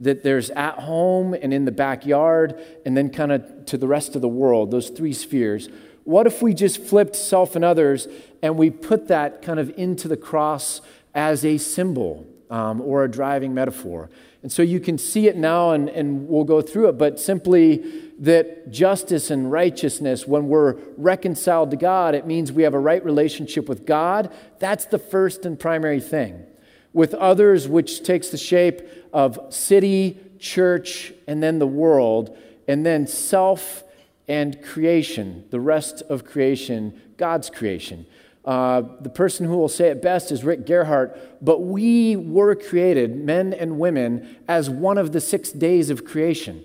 [0.00, 4.16] that there's at home and in the backyard, and then kind of to the rest
[4.16, 5.68] of the world, those three spheres.
[6.04, 8.08] What if we just flipped self and others
[8.42, 10.80] and we put that kind of into the cross
[11.14, 14.08] as a symbol um, or a driving metaphor?
[14.42, 17.84] And so you can see it now, and, and we'll go through it, but simply
[18.20, 23.04] that justice and righteousness, when we're reconciled to God, it means we have a right
[23.04, 24.32] relationship with God.
[24.58, 26.44] That's the first and primary thing.
[26.92, 28.80] With others, which takes the shape
[29.12, 33.84] of city, church, and then the world, and then self
[34.26, 38.06] and creation, the rest of creation, God's creation.
[38.44, 43.16] Uh, the person who will say it best is Rick Gerhart, but we were created,
[43.16, 46.64] men and women, as one of the six days of creation.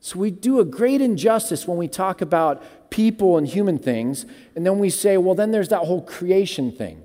[0.00, 4.66] So we do a great injustice when we talk about people and human things, and
[4.66, 7.02] then we say, well, then there's that whole creation thing.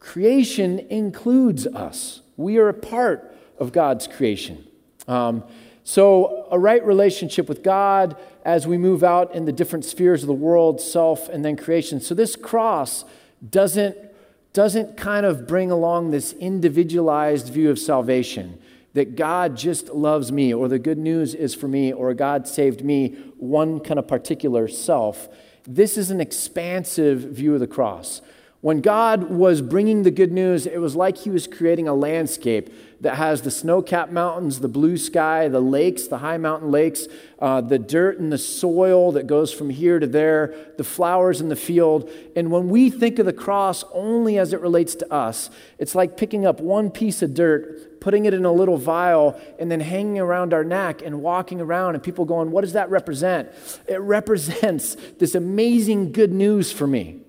[0.00, 4.66] Creation includes us, we are a part of God's creation.
[5.08, 5.44] Um,
[5.82, 10.26] so, a right relationship with God as we move out in the different spheres of
[10.26, 12.00] the world, self, and then creation.
[12.00, 13.04] So, this cross
[13.48, 13.96] doesn't,
[14.52, 18.58] doesn't kind of bring along this individualized view of salvation
[18.96, 22.82] that God just loves me, or the good news is for me, or God saved
[22.82, 25.28] me, one kind of particular self.
[25.66, 28.22] This is an expansive view of the cross.
[28.66, 32.68] When God was bringing the good news, it was like He was creating a landscape
[33.00, 37.06] that has the snow capped mountains, the blue sky, the lakes, the high mountain lakes,
[37.38, 41.48] uh, the dirt and the soil that goes from here to there, the flowers in
[41.48, 42.10] the field.
[42.34, 45.48] And when we think of the cross only as it relates to us,
[45.78, 49.70] it's like picking up one piece of dirt, putting it in a little vial, and
[49.70, 53.48] then hanging around our neck and walking around, and people going, What does that represent?
[53.86, 57.20] It represents this amazing good news for me.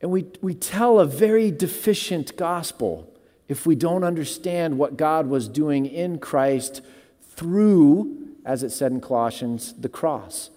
[0.00, 3.12] And we, we tell a very deficient gospel
[3.48, 6.80] if we don't understand what God was doing in Christ
[7.30, 10.50] through, as it said in Colossians, the cross.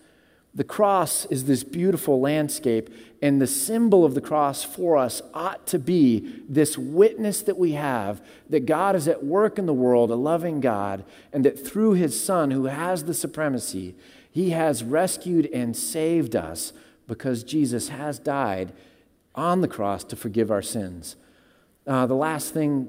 [0.56, 2.90] The cross is this beautiful landscape,
[3.22, 7.72] and the symbol of the cross for us ought to be this witness that we
[7.72, 11.94] have that God is at work in the world, a loving God, and that through
[11.94, 13.96] his Son, who has the supremacy,
[14.30, 16.72] he has rescued and saved us
[17.08, 18.72] because Jesus has died
[19.36, 21.16] on the cross to forgive our sins.
[21.86, 22.88] Uh, the last thing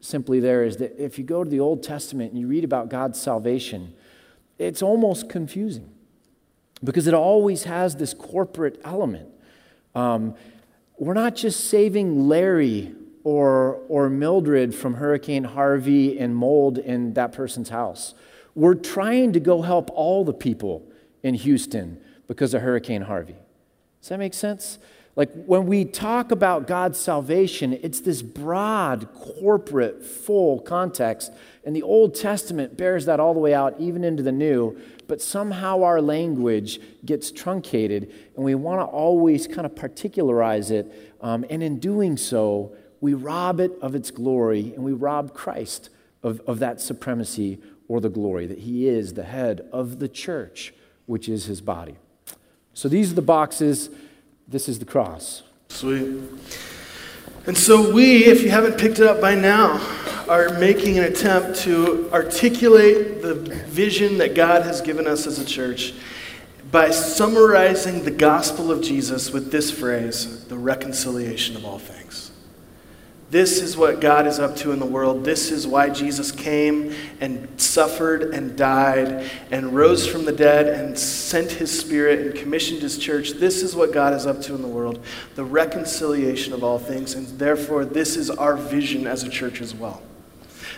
[0.00, 2.88] simply there is that if you go to the Old Testament and you read about
[2.88, 3.94] God's salvation,
[4.58, 5.90] it's almost confusing
[6.84, 9.28] because it always has this corporate element.
[9.94, 10.34] Um,
[10.98, 17.32] we're not just saving Larry or, or Mildred from Hurricane Harvey and mold in that
[17.32, 18.14] person's house.
[18.54, 20.90] We're trying to go help all the people
[21.22, 23.36] in Houston because of Hurricane Harvey.
[24.00, 24.78] Does that make sense?
[25.18, 31.32] Like when we talk about God's salvation, it's this broad, corporate, full context.
[31.64, 34.80] And the Old Testament bears that all the way out, even into the New.
[35.08, 41.16] But somehow our language gets truncated, and we want to always kind of particularize it.
[41.20, 45.90] Um, and in doing so, we rob it of its glory, and we rob Christ
[46.22, 50.72] of, of that supremacy or the glory that he is the head of the church,
[51.06, 51.96] which is his body.
[52.72, 53.90] So these are the boxes.
[54.48, 55.42] This is the cross.
[55.68, 56.22] Sweet.
[57.46, 59.80] And so, we, if you haven't picked it up by now,
[60.28, 65.44] are making an attempt to articulate the vision that God has given us as a
[65.44, 65.94] church
[66.70, 71.97] by summarizing the gospel of Jesus with this phrase the reconciliation of all things.
[73.30, 75.22] This is what God is up to in the world.
[75.22, 80.98] This is why Jesus came and suffered and died and rose from the dead and
[80.98, 83.32] sent his spirit and commissioned his church.
[83.32, 85.04] This is what God is up to in the world
[85.34, 87.14] the reconciliation of all things.
[87.14, 90.00] And therefore, this is our vision as a church as well.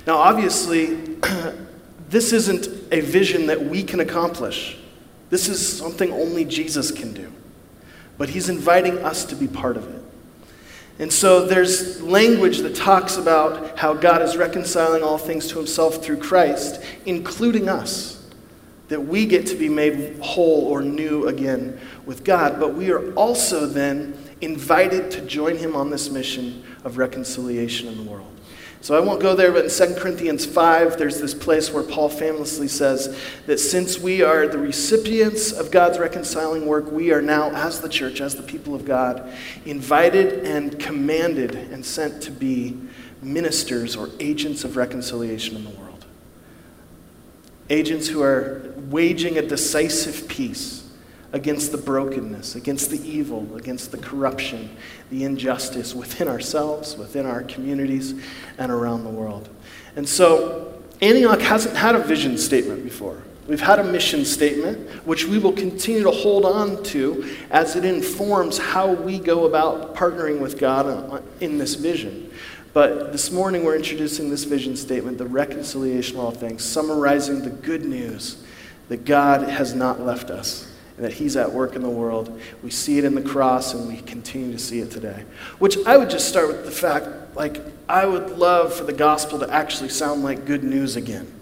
[0.05, 0.97] Now, obviously,
[2.09, 4.77] this isn't a vision that we can accomplish,
[5.29, 7.33] this is something only Jesus can do.
[8.19, 10.00] But he's inviting us to be part of it.
[11.01, 16.05] And so there's language that talks about how God is reconciling all things to himself
[16.05, 18.19] through Christ, including us.
[18.89, 23.13] That we get to be made whole or new again with God, but we are
[23.15, 28.40] also then invited to join him on this mission of reconciliation in the world.
[28.83, 32.09] So I won't go there, but in 2 Corinthians 5, there's this place where Paul
[32.09, 37.51] famously says that since we are the recipients of God's reconciling work, we are now,
[37.51, 39.31] as the church, as the people of God,
[39.67, 42.81] invited and commanded and sent to be
[43.21, 46.07] ministers or agents of reconciliation in the world.
[47.69, 50.80] Agents who are waging a decisive peace
[51.33, 54.77] against the brokenness, against the evil, against the corruption,
[55.11, 58.15] the injustice within ourselves, within our communities,
[58.59, 59.49] and around the world.
[59.97, 63.23] And so, Antioch hasn't had a vision statement before.
[63.47, 67.85] We've had a mission statement, which we will continue to hold on to as it
[67.85, 72.31] informs how we go about partnering with God in this vision.
[72.73, 77.51] But this morning, we're introducing this vision statement, the reconciliation of all things, summarizing the
[77.51, 78.41] good news
[78.89, 80.70] that God has not left us
[81.01, 82.41] that He's at work in the world.
[82.63, 85.25] We see it in the cross and we continue to see it today.
[85.59, 89.39] Which I would just start with the fact like, I would love for the gospel
[89.39, 91.33] to actually sound like good news again.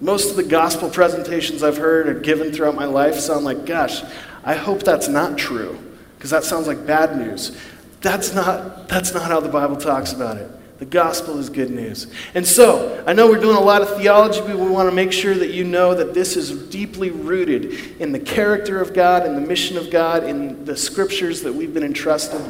[0.00, 4.02] Most of the gospel presentations I've heard or given throughout my life sound like, gosh,
[4.42, 5.78] I hope that's not true,
[6.16, 7.56] because that sounds like bad news.
[8.00, 10.50] That's not, that's not how the Bible talks about it.
[10.80, 12.06] The gospel is good news.
[12.34, 15.12] And so, I know we're doing a lot of theology, but we want to make
[15.12, 19.34] sure that you know that this is deeply rooted in the character of God, in
[19.34, 22.40] the mission of God, in the scriptures that we've been entrusted.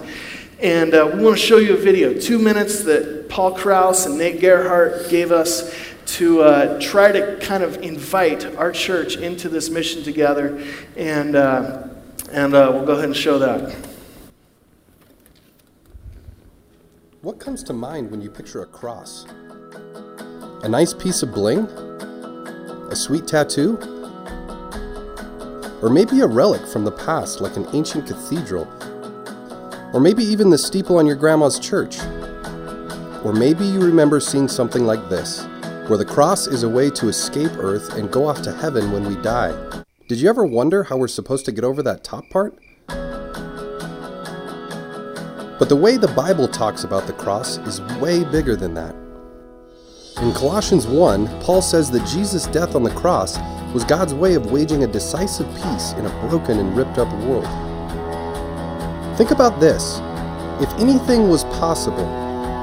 [0.61, 4.17] And uh, we want to show you a video, two minutes that Paul Krause and
[4.17, 5.75] Nate Gerhart gave us
[6.07, 10.65] to uh, try to kind of invite our church into this mission together.
[10.97, 11.89] And, uh,
[12.31, 13.90] and uh, we'll go ahead and show that.
[17.23, 19.27] What comes to mind when you picture a cross?
[20.63, 21.67] A nice piece of bling?
[21.67, 23.77] A sweet tattoo?
[25.83, 28.67] Or maybe a relic from the past, like an ancient cathedral?
[29.93, 32.01] Or maybe even the steeple on your grandma's church?
[33.23, 35.45] Or maybe you remember seeing something like this,
[35.89, 39.07] where the cross is a way to escape earth and go off to heaven when
[39.07, 39.85] we die.
[40.09, 42.59] Did you ever wonder how we're supposed to get over that top part?
[45.61, 48.95] But the way the Bible talks about the cross is way bigger than that.
[50.23, 53.39] In Colossians 1, Paul says that Jesus' death on the cross
[53.75, 57.45] was God's way of waging a decisive peace in a broken and ripped up world.
[59.19, 59.99] Think about this.
[60.63, 62.07] If anything was possible,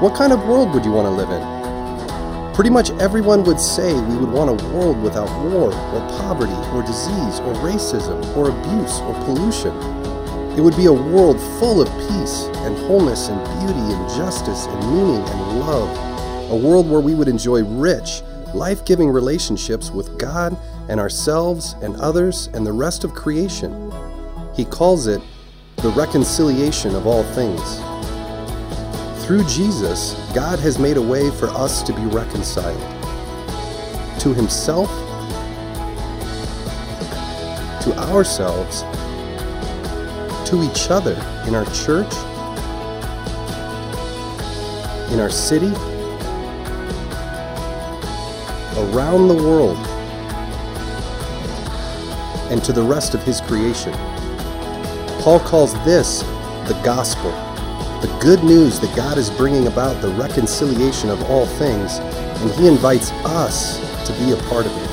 [0.02, 2.54] What kind of world would you want to live in?
[2.54, 6.82] Pretty much everyone would say we would want a world without war, or poverty, or
[6.82, 9.97] disease, or racism, or abuse, or pollution.
[10.58, 14.92] It would be a world full of peace and wholeness and beauty and justice and
[14.92, 16.50] meaning and love.
[16.50, 18.22] A world where we would enjoy rich,
[18.54, 23.92] life giving relationships with God and ourselves and others and the rest of creation.
[24.52, 25.22] He calls it
[25.76, 27.78] the reconciliation of all things.
[29.24, 32.80] Through Jesus, God has made a way for us to be reconciled
[34.18, 34.88] to Himself,
[37.84, 38.82] to ourselves,
[40.48, 41.12] to each other
[41.46, 42.10] in our church,
[45.12, 45.68] in our city,
[48.78, 49.76] around the world,
[52.50, 53.92] and to the rest of His creation.
[55.20, 56.22] Paul calls this
[56.66, 57.30] the gospel,
[58.00, 62.66] the good news that God is bringing about the reconciliation of all things, and He
[62.68, 63.76] invites us
[64.06, 64.87] to be a part of it.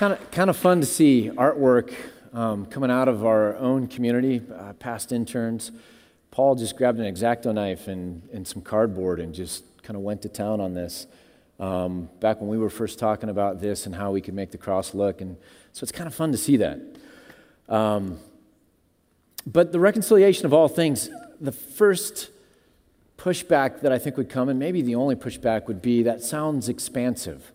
[0.00, 1.92] Kind of kind of fun to see artwork
[2.32, 5.72] um, coming out of our own community, uh, past interns.
[6.30, 10.22] Paul just grabbed an X-Acto knife and, and some cardboard and just kind of went
[10.22, 11.06] to town on this.
[11.58, 14.56] Um, back when we were first talking about this and how we could make the
[14.56, 15.36] cross look, and
[15.74, 16.80] so it's kind of fun to see that.
[17.68, 18.20] Um,
[19.46, 21.10] but the reconciliation of all things,
[21.42, 22.30] the first
[23.18, 26.70] pushback that I think would come, and maybe the only pushback would be that sounds
[26.70, 27.52] expansive.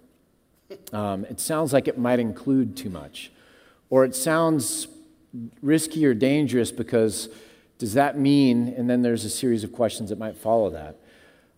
[0.93, 3.32] Um, it sounds like it might include too much.
[3.89, 4.88] Or it sounds
[5.61, 7.30] risky or dangerous because
[7.78, 10.97] does that mean, and then there's a series of questions that might follow that.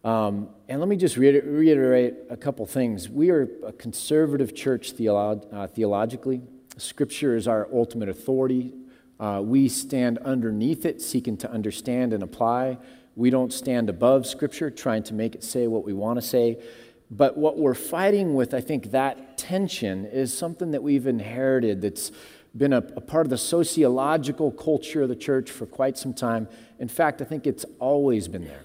[0.04, 3.10] Um, and let me just reiterate a couple things.
[3.10, 6.42] We are a conservative church theolo- uh, theologically.
[6.78, 8.74] Scripture is our ultimate authority.
[9.20, 12.78] Uh, we stand underneath it, seeking to understand and apply.
[13.16, 16.58] We don't stand above Scripture, trying to make it say what we want to say.
[17.10, 22.12] But what we're fighting with, I think, that tension is something that we've inherited that's
[22.56, 26.48] been a, a, part of the sociological culture of the church for quite some time.
[26.80, 28.64] In fact, I think it's always been there.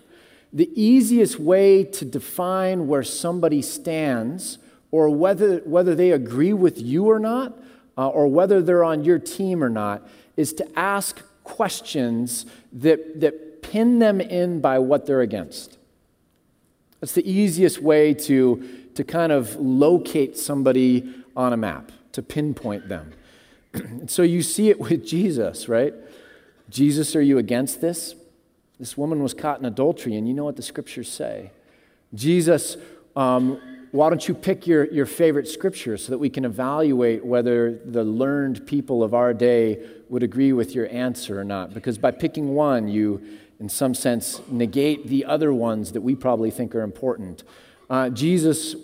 [0.53, 4.59] The easiest way to define where somebody stands
[4.91, 7.59] or whether, whether they agree with you or not,
[7.97, 13.63] uh, or whether they're on your team or not, is to ask questions that, that
[13.63, 15.79] pin them in by what they're against.
[17.03, 18.63] That's the easiest way to,
[18.95, 23.13] to kind of locate somebody on a map, to pinpoint them.
[24.07, 25.95] so you see it with Jesus, right?
[26.71, 28.15] Jesus, are you against this?
[28.79, 31.51] This woman was caught in adultery, and you know what the scriptures say.
[32.15, 32.77] Jesus,
[33.17, 37.81] um, why don't you pick your, your favorite scripture so that we can evaluate whether
[37.85, 41.75] the learned people of our day would agree with your answer or not?
[41.75, 46.51] Because by picking one, you in some sense, negate the other ones that we probably
[46.51, 47.45] think are important.
[47.89, 48.75] Uh, Jesus,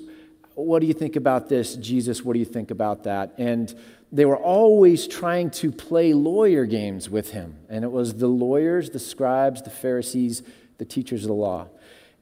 [0.55, 1.74] what do you think about this?
[1.74, 3.35] Jesus, what do you think about that?
[3.39, 3.74] And
[4.12, 7.57] they were always trying to play lawyer games with him.
[7.68, 10.45] And it was the lawyers, the scribes, the Pharisees,
[10.79, 11.66] the teachers of the law.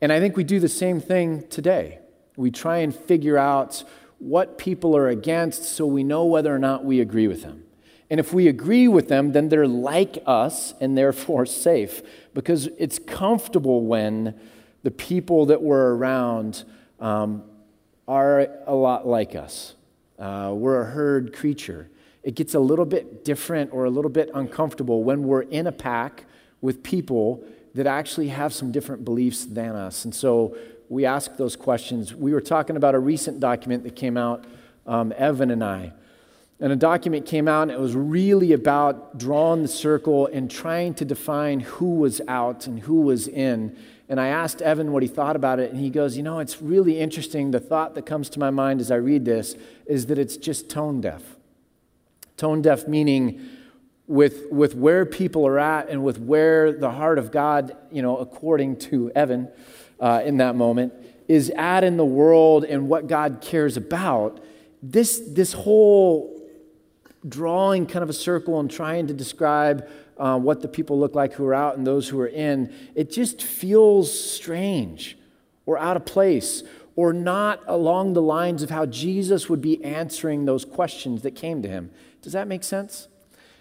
[0.00, 1.98] And I think we do the same thing today.
[2.36, 3.84] We try and figure out
[4.18, 7.64] what people are against so we know whether or not we agree with them.
[8.09, 12.02] And if we agree with them, then they're like us and therefore safe
[12.37, 14.39] because it's comfortable when
[14.82, 16.64] the people that we're around
[17.01, 17.43] um,
[18.07, 19.74] are a lot like us.
[20.18, 21.89] Uh, we're a herd creature.
[22.22, 25.72] It gets a little bit different or a little bit uncomfortable when we're in a
[25.72, 26.26] pack
[26.61, 27.43] with people
[27.74, 30.05] that actually have some different beliefs than us.
[30.05, 30.59] And so
[30.91, 32.14] we ask those questions.
[32.14, 34.45] We were talking about a recent document that came out,
[34.87, 35.95] um, Evan and I.
[36.59, 40.94] And a document came out, and it was really about drawing the circle and trying
[40.94, 43.76] to define who was out and who was in.
[44.09, 46.62] And I asked Evan what he thought about it, and he goes, You know, it's
[46.62, 47.50] really interesting.
[47.50, 49.54] The thought that comes to my mind as I read this
[49.84, 51.22] is that it's just tone deaf.
[52.38, 53.40] Tone deaf meaning
[54.07, 58.16] with, with where people are at and with where the heart of God, you know,
[58.16, 59.48] according to Evan
[60.00, 60.94] uh, in that moment,
[61.28, 64.40] is at in the world and what God cares about.
[64.82, 66.36] This, this whole
[67.29, 71.35] drawing kind of a circle and trying to describe uh, what the people look like
[71.35, 75.18] who are out and those who are in, it just feels strange
[75.66, 76.62] or out of place
[76.95, 81.62] or not along the lines of how Jesus would be answering those questions that came
[81.62, 81.91] to him.
[82.22, 83.09] Does that make sense?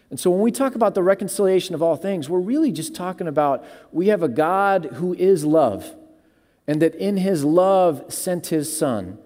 [0.09, 3.28] And so when we talk about the reconciliation of all things, we're really just talking
[3.28, 5.93] about we have a God who is love,
[6.68, 9.18] and that in his love sent his son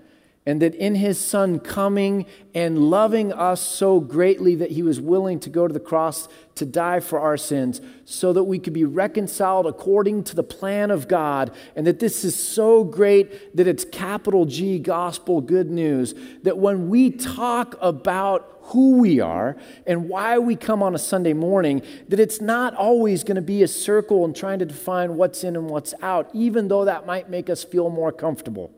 [0.50, 2.26] and that in his son coming
[2.56, 6.66] and loving us so greatly that he was willing to go to the cross to
[6.66, 11.08] die for our sins so that we could be reconciled according to the plan of
[11.08, 16.58] God and that this is so great that it's capital G gospel good news that
[16.58, 21.84] when we talk about who we are and why we come on a Sunday morning,
[22.08, 25.56] that it's not always going to be a circle and trying to define what's in
[25.56, 28.74] and what's out, even though that might make us feel more comfortable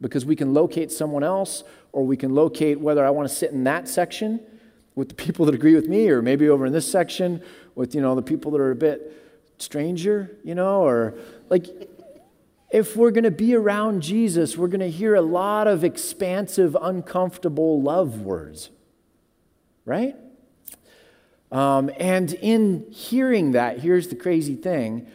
[0.00, 3.52] because we can locate someone else or we can locate whether I want to sit
[3.52, 4.40] in that section
[4.94, 7.42] with the people that agree with me or maybe over in this section
[7.74, 9.12] with you know the people that are a bit
[9.58, 11.14] stranger, you know, or
[11.48, 11.66] like
[12.70, 16.76] if we're going to be around Jesus, we're going to hear a lot of expansive,
[16.80, 18.70] uncomfortable love words,
[19.84, 20.16] right?
[21.50, 25.06] Um, and in hearing that, here's the crazy thing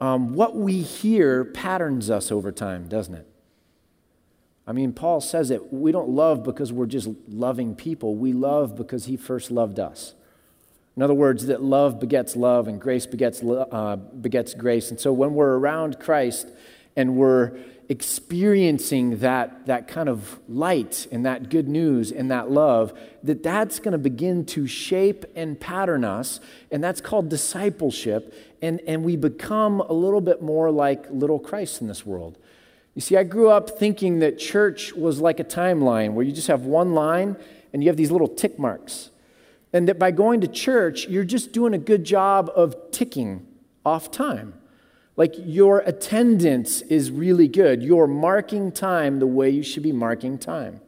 [0.00, 3.27] um, what we hear patterns us over time, doesn't it?
[4.68, 8.76] I mean, Paul says it we don't love because we're just loving people, we love
[8.76, 10.14] because he first loved us.
[10.94, 14.90] In other words, that love begets love and grace begets, uh, begets grace.
[14.90, 16.48] And so when we're around Christ
[16.96, 17.56] and we're
[17.88, 23.78] experiencing that, that kind of light and that good news and that love, that that's
[23.78, 26.40] going to begin to shape and pattern us.
[26.72, 28.34] And that's called discipleship.
[28.60, 32.36] And, and we become a little bit more like little Christ in this world.
[32.94, 36.48] You see, I grew up thinking that church was like a timeline where you just
[36.48, 37.36] have one line
[37.72, 39.10] and you have these little tick marks.
[39.72, 43.46] And that by going to church, you're just doing a good job of ticking
[43.84, 44.54] off time.
[45.16, 47.82] Like your attendance is really good.
[47.82, 50.80] You're marking time the way you should be marking time.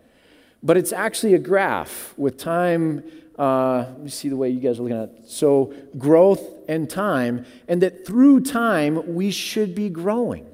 [0.63, 3.03] But it's actually a graph with time.
[3.39, 5.29] Uh, let me see the way you guys are looking at it.
[5.29, 10.47] So, growth and time, and that through time, we should be growing.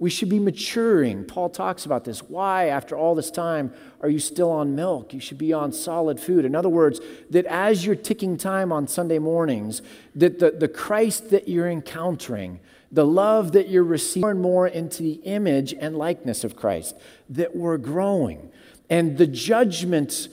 [0.00, 1.24] We should be maturing.
[1.26, 2.22] Paul talks about this.
[2.22, 5.12] Why, after all this time, are you still on milk?
[5.12, 6.46] You should be on solid food.
[6.46, 9.82] In other words, that as you're ticking time on Sunday mornings,
[10.14, 14.68] that the, the Christ that you're encountering, the love that you're receiving more and more
[14.68, 16.96] into the image and likeness of Christ,
[17.28, 18.50] that we're growing.
[18.88, 20.28] And the judgment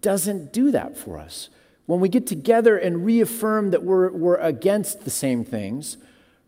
[0.00, 1.50] doesn't do that for us.
[1.84, 5.98] When we get together and reaffirm that we're, we're against the same things,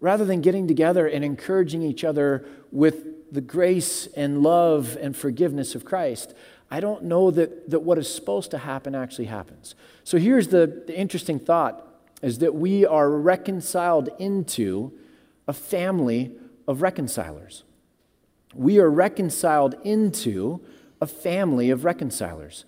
[0.00, 5.74] rather than getting together and encouraging each other with the grace and love and forgiveness
[5.74, 6.34] of Christ,
[6.70, 9.74] I don't know that, that what is supposed to happen actually happens.
[10.04, 11.86] So here's the, the interesting thought
[12.22, 14.92] is that we are reconciled into
[15.46, 16.32] a family
[16.66, 17.64] of reconcilers.
[18.54, 20.60] We are reconciled into
[21.00, 22.64] a family of reconcilers.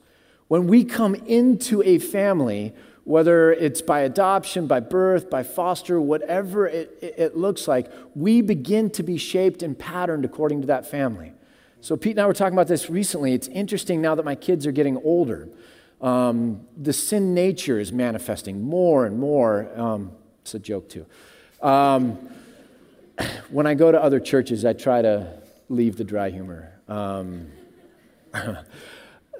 [0.48, 2.74] When we come into a family,
[3.04, 8.90] whether it's by adoption, by birth, by foster, whatever it, it, looks like, we begin
[8.90, 11.32] to be shaped and patterned according to that family.
[11.82, 13.34] So, Pete and I were talking about this recently.
[13.34, 15.48] It's interesting now that my kids are getting older.
[16.00, 19.68] Um, the sin nature is manifesting more and more.
[19.78, 21.04] Um, it's a joke, too.
[21.60, 22.18] Um,
[23.50, 26.72] when I go to other churches, I try to leave the dry humor.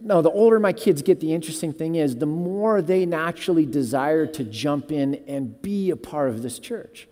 [0.06, 4.26] No, the older my kids get, the interesting thing is, the more they naturally desire
[4.26, 7.08] to jump in and be a part of this church.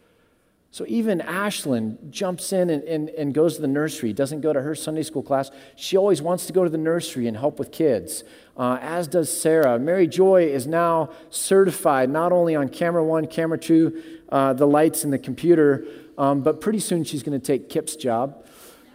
[0.71, 4.61] So even Ashlyn jumps in and, and, and goes to the nursery, doesn't go to
[4.61, 5.51] her Sunday school class.
[5.75, 8.25] She always wants to go to the nursery and help with kids,
[8.59, 9.79] uh, as does Sarah.
[9.79, 15.03] Mary Joy is now certified not only on camera one, camera two, uh, the lights
[15.05, 15.87] and the computer,
[16.19, 18.47] um, but pretty soon she's going to take Kip's job.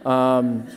[0.04, 0.68] Um,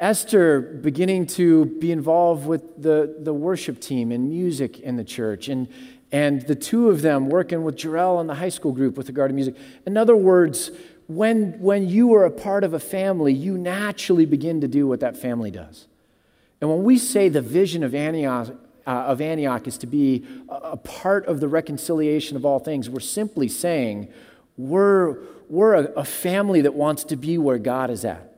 [0.00, 5.48] Esther beginning to be involved with the, the worship team and music in the church,
[5.48, 5.68] and,
[6.10, 9.28] and the two of them working with Jarrell and the high school group with regard
[9.28, 9.56] to music.
[9.84, 10.70] In other words,
[11.06, 15.00] when, when you are a part of a family, you naturally begin to do what
[15.00, 15.86] that family does.
[16.62, 18.54] And when we say the vision of Antioch,
[18.86, 22.88] uh, of Antioch is to be a, a part of the reconciliation of all things,
[22.88, 24.08] we're simply saying
[24.56, 25.18] we're,
[25.50, 28.29] we're a, a family that wants to be where God is at.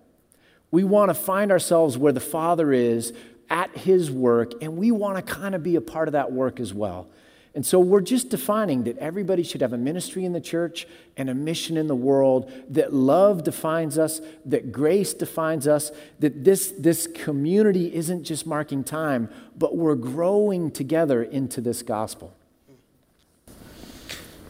[0.73, 3.13] We want to find ourselves where the Father is
[3.49, 6.59] at His work, and we want to kind of be a part of that work
[6.59, 7.07] as well.
[7.55, 10.87] And so we're just defining that everybody should have a ministry in the church
[11.19, 16.45] and a mission in the world, that love defines us, that grace defines us, that
[16.45, 22.35] this, this community isn't just marking time, but we're growing together into this gospel.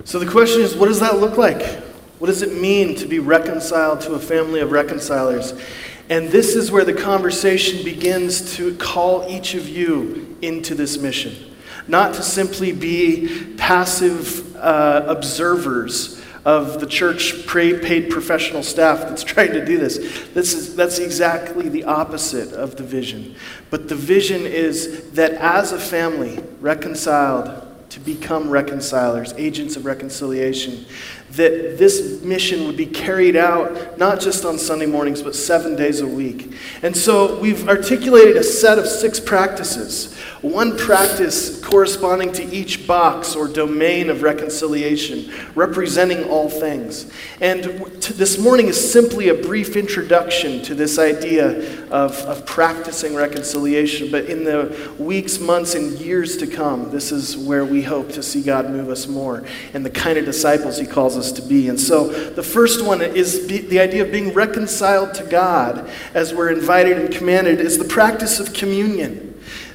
[0.04, 1.62] So the question is what does that look like?
[2.20, 5.60] What does it mean to be reconciled to a family of reconcilers?
[6.12, 11.34] And this is where the conversation begins to call each of you into this mission.
[11.88, 19.54] Not to simply be passive uh, observers of the church paid professional staff that's trying
[19.54, 19.96] to do this.
[20.34, 23.34] this is, that's exactly the opposite of the vision.
[23.70, 30.84] But the vision is that as a family, reconciled to become reconcilers, agents of reconciliation,
[31.32, 36.00] that this mission would be carried out not just on Sunday mornings, but seven days
[36.00, 36.52] a week.
[36.82, 43.36] And so we've articulated a set of six practices one practice corresponding to each box
[43.36, 47.08] or domain of reconciliation, representing all things.
[47.40, 54.10] And this morning is simply a brief introduction to this idea of, of practicing reconciliation.
[54.10, 58.22] But in the weeks, months, and years to come, this is where we hope to
[58.22, 61.68] see God move us more and the kind of disciples He calls us to be.
[61.68, 66.50] And so the first one is the idea of being reconciled to God, as we're
[66.50, 69.31] invited and commanded, is the practice of communion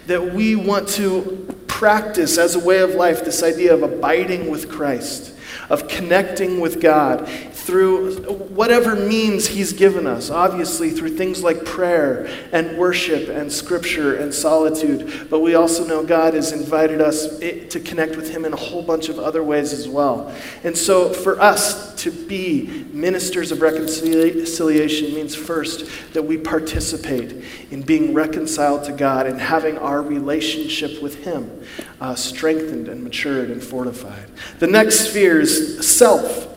[0.08, 4.70] that we want to practice as a way of life this idea of abiding with
[4.70, 5.34] Christ,
[5.70, 7.30] of connecting with God
[7.68, 14.16] through whatever means He's given us, obviously through things like prayer and worship and scripture
[14.16, 15.28] and solitude.
[15.30, 18.82] But we also know God has invited us to connect with Him in a whole
[18.82, 20.34] bunch of other ways as well.
[20.64, 27.82] And so for us to be ministers of reconciliation means first that we participate in
[27.82, 31.66] being reconciled to God and having our relationship with Him
[32.00, 34.32] uh, strengthened and matured and fortified.
[34.60, 36.57] The next sphere is self.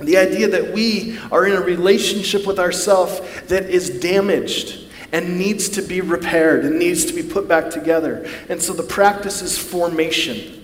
[0.00, 5.68] The idea that we are in a relationship with ourself that is damaged and needs
[5.70, 8.28] to be repaired and needs to be put back together.
[8.48, 10.54] And so the practice is formation.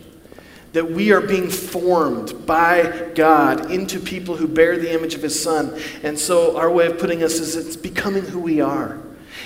[0.72, 5.40] That we are being formed by God into people who bear the image of His
[5.40, 5.80] Son.
[6.02, 9.00] And so, our way of putting us is it's becoming who we are.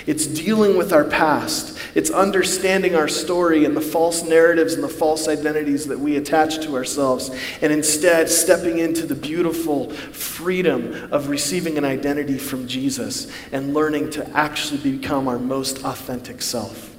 [0.07, 1.79] It's dealing with our past.
[1.95, 6.61] It's understanding our story and the false narratives and the false identities that we attach
[6.61, 7.31] to ourselves,
[7.61, 14.11] and instead stepping into the beautiful freedom of receiving an identity from Jesus and learning
[14.11, 16.97] to actually become our most authentic self.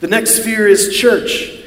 [0.00, 1.60] The next sphere is church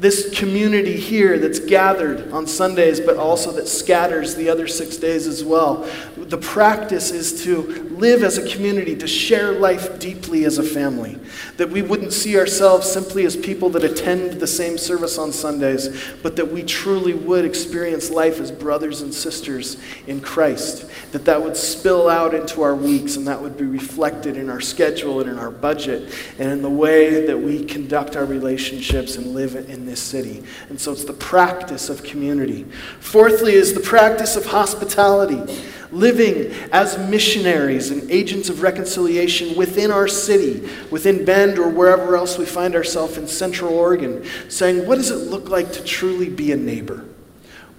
[0.00, 5.26] this community here that's gathered on Sundays, but also that scatters the other six days
[5.26, 5.86] as well.
[6.16, 11.18] The practice is to live as a community, to share life deeply as a family.
[11.58, 16.02] That we wouldn't see ourselves simply as people that attend the same service on Sundays,
[16.22, 19.76] but that we truly would experience life as brothers and sisters
[20.06, 20.90] in Christ.
[21.12, 24.62] That that would spill out into our weeks and that would be reflected in our
[24.62, 29.34] schedule and in our budget and in the way that we conduct our relationships and
[29.34, 30.42] live in this city.
[30.68, 32.64] And so it's the practice of community.
[33.00, 35.62] Fourthly, is the practice of hospitality,
[35.92, 42.38] living as missionaries and agents of reconciliation within our city, within Bend or wherever else
[42.38, 46.52] we find ourselves in Central Oregon, saying, what does it look like to truly be
[46.52, 47.04] a neighbor?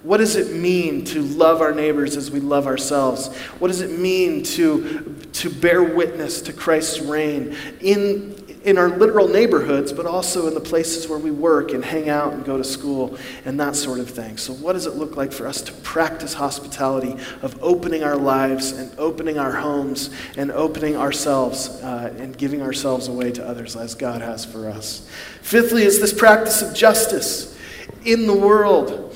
[0.02, 3.34] What does it mean to love our neighbors as we love ourselves?
[3.60, 9.28] What does it mean to, to bear witness to Christ's reign in, in our literal
[9.28, 12.64] neighborhoods, but also in the places where we work and hang out and go to
[12.64, 14.36] school and that sort of thing.
[14.36, 18.72] So, what does it look like for us to practice hospitality, of opening our lives
[18.72, 23.94] and opening our homes and opening ourselves uh, and giving ourselves away to others as
[23.94, 25.08] God has for us?
[25.40, 27.58] Fifthly, is this practice of justice
[28.04, 29.11] in the world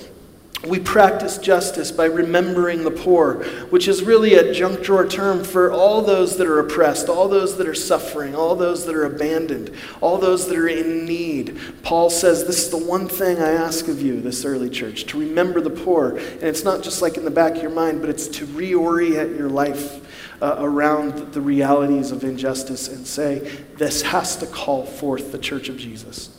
[0.65, 5.71] we practice justice by remembering the poor, which is really a junk drawer term for
[5.71, 9.71] all those that are oppressed, all those that are suffering, all those that are abandoned,
[10.01, 11.61] all those that are in need.
[11.83, 15.21] Paul says, This is the one thing I ask of you, this early church, to
[15.21, 16.17] remember the poor.
[16.17, 19.39] And it's not just like in the back of your mind, but it's to reorient
[19.39, 20.03] your life
[20.43, 23.39] uh, around the realities of injustice and say,
[23.77, 26.36] This has to call forth the church of Jesus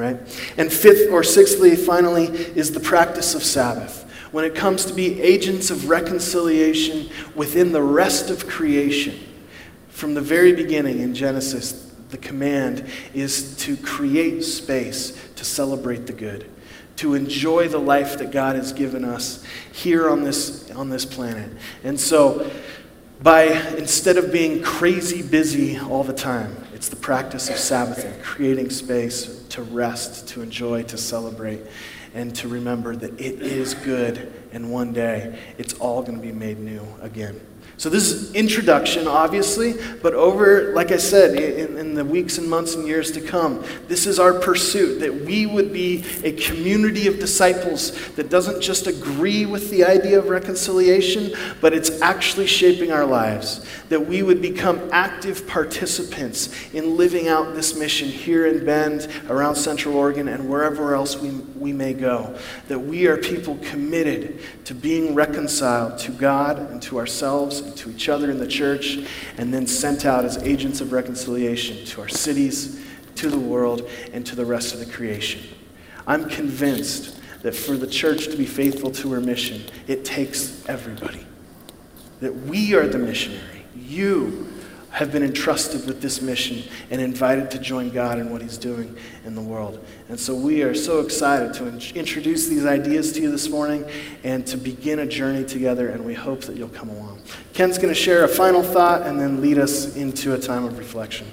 [0.00, 0.16] right?
[0.56, 4.04] And fifth or sixthly, finally, is the practice of Sabbath.
[4.32, 9.18] When it comes to be agents of reconciliation within the rest of creation,
[9.88, 16.12] from the very beginning in Genesis, the command is to create space to celebrate the
[16.12, 16.50] good,
[16.96, 21.50] to enjoy the life that God has given us here on this, on this planet.
[21.84, 22.50] And so,
[23.22, 23.44] by
[23.76, 28.70] instead of being crazy busy all the time, it's the practice of Sabbath and creating
[28.70, 31.60] space to rest, to enjoy, to celebrate,
[32.14, 36.32] and to remember that it is good, and one day it's all going to be
[36.32, 37.40] made new again.
[37.80, 39.72] So, this is introduction, obviously,
[40.02, 43.64] but over, like I said, in, in, the weeks and months and years to come,
[43.88, 48.86] this is our pursuit that we would be a community of disciples that doesn't just
[48.86, 53.64] agree with the idea of reconciliation, but it's actually shaping our lives.
[53.88, 59.54] That we would become active participants in living out this mission here in Bend, around
[59.54, 62.38] Central Oregon, and wherever else we, we may go.
[62.68, 68.08] That we are people committed to being reconciled to God and to ourselves to each
[68.08, 68.98] other in the church,
[69.38, 72.84] and then sent out as agents of reconciliation to our cities,
[73.16, 75.42] to the world, and to the rest of the creation.
[76.06, 81.26] I'm convinced that for the church to be faithful to her mission, it takes everybody.
[82.20, 83.64] That we are the missionary.
[83.74, 84.49] You
[84.90, 88.96] have been entrusted with this mission and invited to join God in what He's doing
[89.24, 89.84] in the world.
[90.08, 93.88] And so we are so excited to in- introduce these ideas to you this morning
[94.24, 97.20] and to begin a journey together, and we hope that you'll come along.
[97.52, 100.76] Ken's going to share a final thought and then lead us into a time of
[100.76, 101.28] reflection.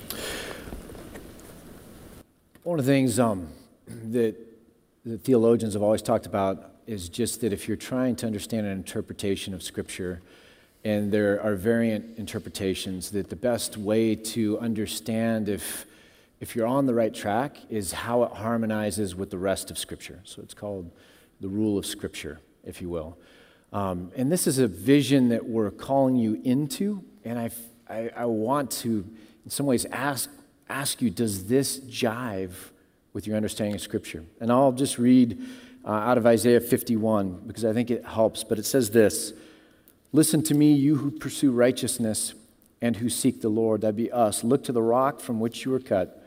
[2.64, 3.48] One of the things um,
[3.88, 4.36] that
[5.06, 8.74] the theologians have always talked about is just that if you're trying to understand an
[8.74, 10.22] interpretation of Scripture,
[10.84, 15.86] and there are variant interpretations that the best way to understand if,
[16.40, 20.22] if you're on the right track is how it harmonizes with the rest of Scripture.
[20.24, 20.92] So it's called
[21.42, 23.18] the rule of Scripture, if you will.
[23.74, 27.50] Um, and this is a vision that we're calling you into, and I,
[27.90, 29.06] I, I want to,
[29.44, 30.30] in some ways, ask,
[30.70, 32.54] ask you does this jive
[33.14, 34.24] with your understanding of Scripture?
[34.40, 35.44] And I'll just read
[35.84, 39.34] uh, out of Isaiah 51 because I think it helps, but it says this.
[40.18, 42.34] Listen to me, you who pursue righteousness
[42.82, 43.82] and who seek the Lord.
[43.82, 44.44] That'd be us.
[44.44, 46.26] Look to the rock from which you were cut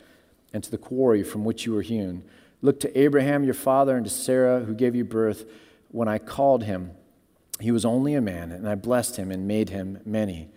[0.53, 2.23] and to the quarry from which you were hewn.
[2.63, 5.45] Look to Abraham, your father, and to Sarah, who gave you birth.
[5.89, 6.93] When I called him,
[7.59, 10.51] he was only a man, and I blessed him and made him many.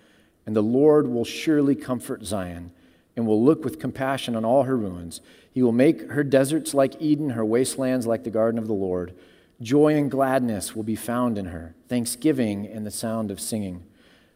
[0.46, 2.70] And the Lord will surely comfort Zion
[3.16, 5.22] and will look with compassion on all her ruins.
[5.52, 9.16] He will make her deserts like Eden, her wastelands like the garden of the Lord.
[9.64, 13.86] Joy and gladness will be found in her, thanksgiving and the sound of singing.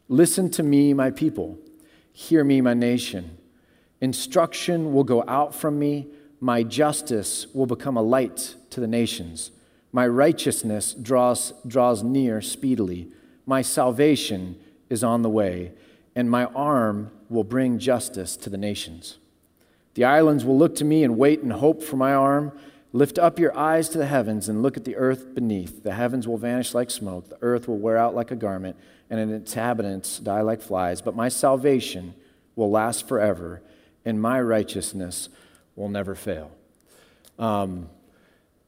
[0.08, 1.60] Listen to me, my people.
[2.14, 3.38] Hear me, my nation.
[4.00, 6.08] Instruction will go out from me.
[6.40, 9.52] My justice will become a light to the nations.
[9.92, 13.12] My righteousness draws, draws near speedily.
[13.46, 14.58] My salvation
[14.90, 15.74] is on the way,
[16.16, 19.18] and my arm will bring justice to the nations.
[19.96, 22.58] The islands will look to me and wait and hope for my arm.
[22.94, 25.84] Lift up your eyes to the heavens and look at the earth beneath.
[25.84, 28.78] The heavens will vanish like smoke, the earth will wear out like a garment,
[29.10, 31.02] and its inhabitants die like flies.
[31.02, 32.14] But my salvation
[32.56, 33.62] will last forever,
[34.06, 35.30] and my righteousness
[35.76, 36.52] will never fail.
[37.38, 37.90] Um,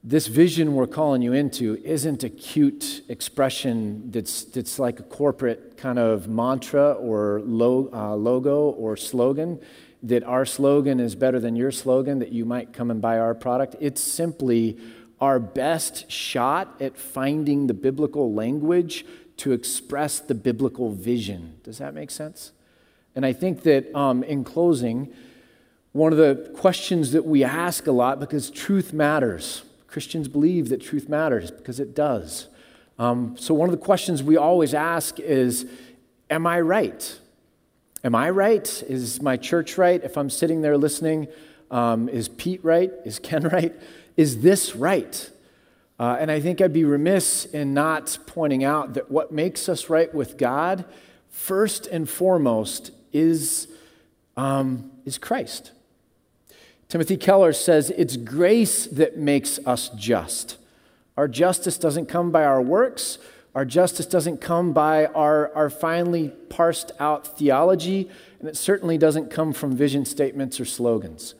[0.03, 5.75] this vision we're calling you into isn't a cute expression that's, that's like a corporate
[5.75, 9.59] kind of mantra or lo, uh, logo or slogan
[10.01, 13.35] that our slogan is better than your slogan, that you might come and buy our
[13.35, 13.75] product.
[13.79, 14.77] It's simply
[15.19, 19.05] our best shot at finding the biblical language
[19.37, 21.55] to express the biblical vision.
[21.63, 22.51] Does that make sense?
[23.15, 25.13] And I think that um, in closing,
[25.91, 30.81] one of the questions that we ask a lot, because truth matters, Christians believe that
[30.81, 32.47] truth matters because it does.
[32.97, 35.65] Um, so, one of the questions we always ask is
[36.29, 37.17] Am I right?
[38.03, 38.83] Am I right?
[38.87, 40.01] Is my church right?
[40.01, 41.27] If I'm sitting there listening,
[41.69, 42.91] um, is Pete right?
[43.03, 43.75] Is Ken right?
[44.15, 45.29] Is this right?
[45.99, 49.89] Uh, and I think I'd be remiss in not pointing out that what makes us
[49.89, 50.85] right with God,
[51.29, 53.67] first and foremost, is,
[54.37, 55.73] um, is Christ.
[56.87, 60.55] Timothy Keller says it's grace that makes us just.
[61.17, 63.17] Our justice doesn't come by our works,
[63.55, 69.31] our justice doesn't come by our, our finely parsed out theology, and it certainly doesn't
[69.31, 71.35] come from vision statements or slogans.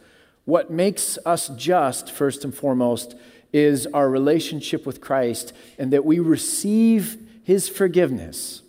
[0.45, 3.15] What makes us just, first and foremost,
[3.53, 8.63] is our relationship with Christ and that we receive his forgiveness.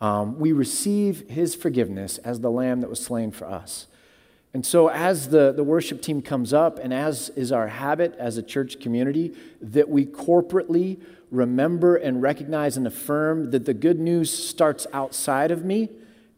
[0.00, 3.86] Um, we receive his forgiveness as the lamb that was slain for us.
[4.52, 8.36] And so, as the, the worship team comes up, and as is our habit as
[8.36, 14.30] a church community, that we corporately remember and recognize and affirm that the good news
[14.30, 15.88] starts outside of me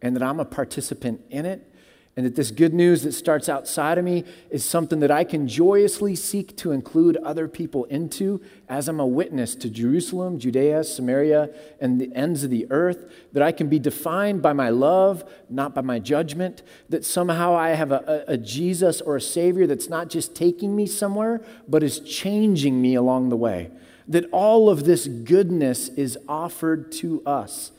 [0.01, 1.68] and that I'm a participant in it.
[2.14, 5.49] And that this good news that starts outside of me is something that I can
[5.49, 11.49] joyously seek to include other people into as I'm a witness to Jerusalem, Judea, Samaria,
[11.80, 13.11] and the ends of the earth.
[13.32, 16.62] That I can be defined by my love, not by my judgment.
[16.90, 20.76] That somehow I have a, a, a Jesus or a Savior that's not just taking
[20.76, 23.70] me somewhere, but is changing me along the way
[24.13, 27.73] that all of this goodness is offered to us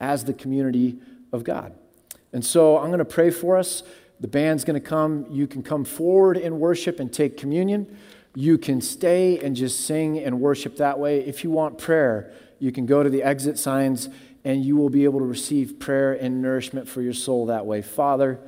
[0.00, 0.98] as the community
[1.32, 1.74] of God.
[2.32, 3.82] And so I'm going to pray for us.
[4.20, 5.26] The band's going to come.
[5.30, 7.96] You can come forward in worship and take communion.
[8.34, 11.20] You can stay and just sing and worship that way.
[11.20, 14.08] If you want prayer, you can go to the exit signs
[14.44, 17.82] and you will be able to receive prayer and nourishment for your soul that way.
[17.82, 18.40] Father,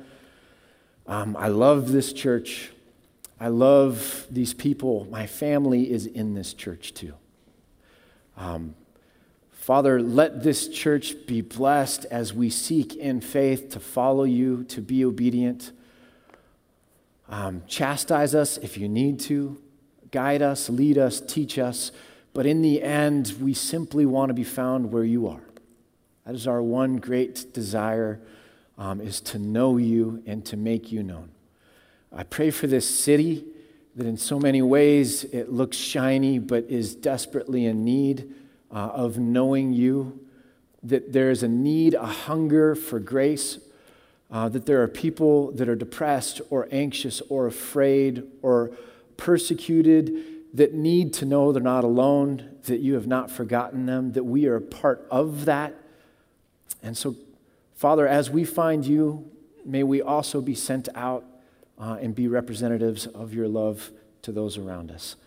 [1.07, 2.69] um, I love this church.
[3.39, 5.07] I love these people.
[5.09, 7.13] My family is in this church too.
[8.37, 8.75] Um,
[9.51, 14.81] Father, let this church be blessed as we seek in faith to follow you, to
[14.81, 15.71] be obedient.
[17.29, 19.61] Um, chastise us if you need to,
[20.09, 21.91] guide us, lead us, teach us.
[22.33, 25.43] But in the end, we simply want to be found where you are.
[26.25, 28.19] That is our one great desire,
[28.77, 31.29] um, is to know you and to make you known.
[32.11, 33.45] I pray for this city
[33.95, 38.33] that in so many ways it looks shiny but is desperately in need
[38.71, 40.19] uh, of knowing you,
[40.83, 43.59] that there is a need, a hunger for grace,
[44.31, 48.71] uh, that there are people that are depressed or anxious or afraid or
[49.17, 50.23] persecuted
[50.53, 54.47] that need to know they're not alone, that you have not forgotten them, that we
[54.47, 55.75] are a part of that.
[56.81, 57.15] And so,
[57.75, 59.29] Father, as we find you,
[59.65, 61.25] may we also be sent out
[61.81, 65.17] uh, and be representatives of your love to those around us.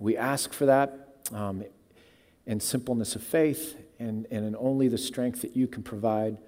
[0.00, 1.06] We ask for that.
[1.32, 1.62] Um,
[2.50, 6.38] and simpleness of faith and, and in only the strength that you can provide.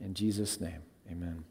[0.00, 1.44] In Jesus' name, amen.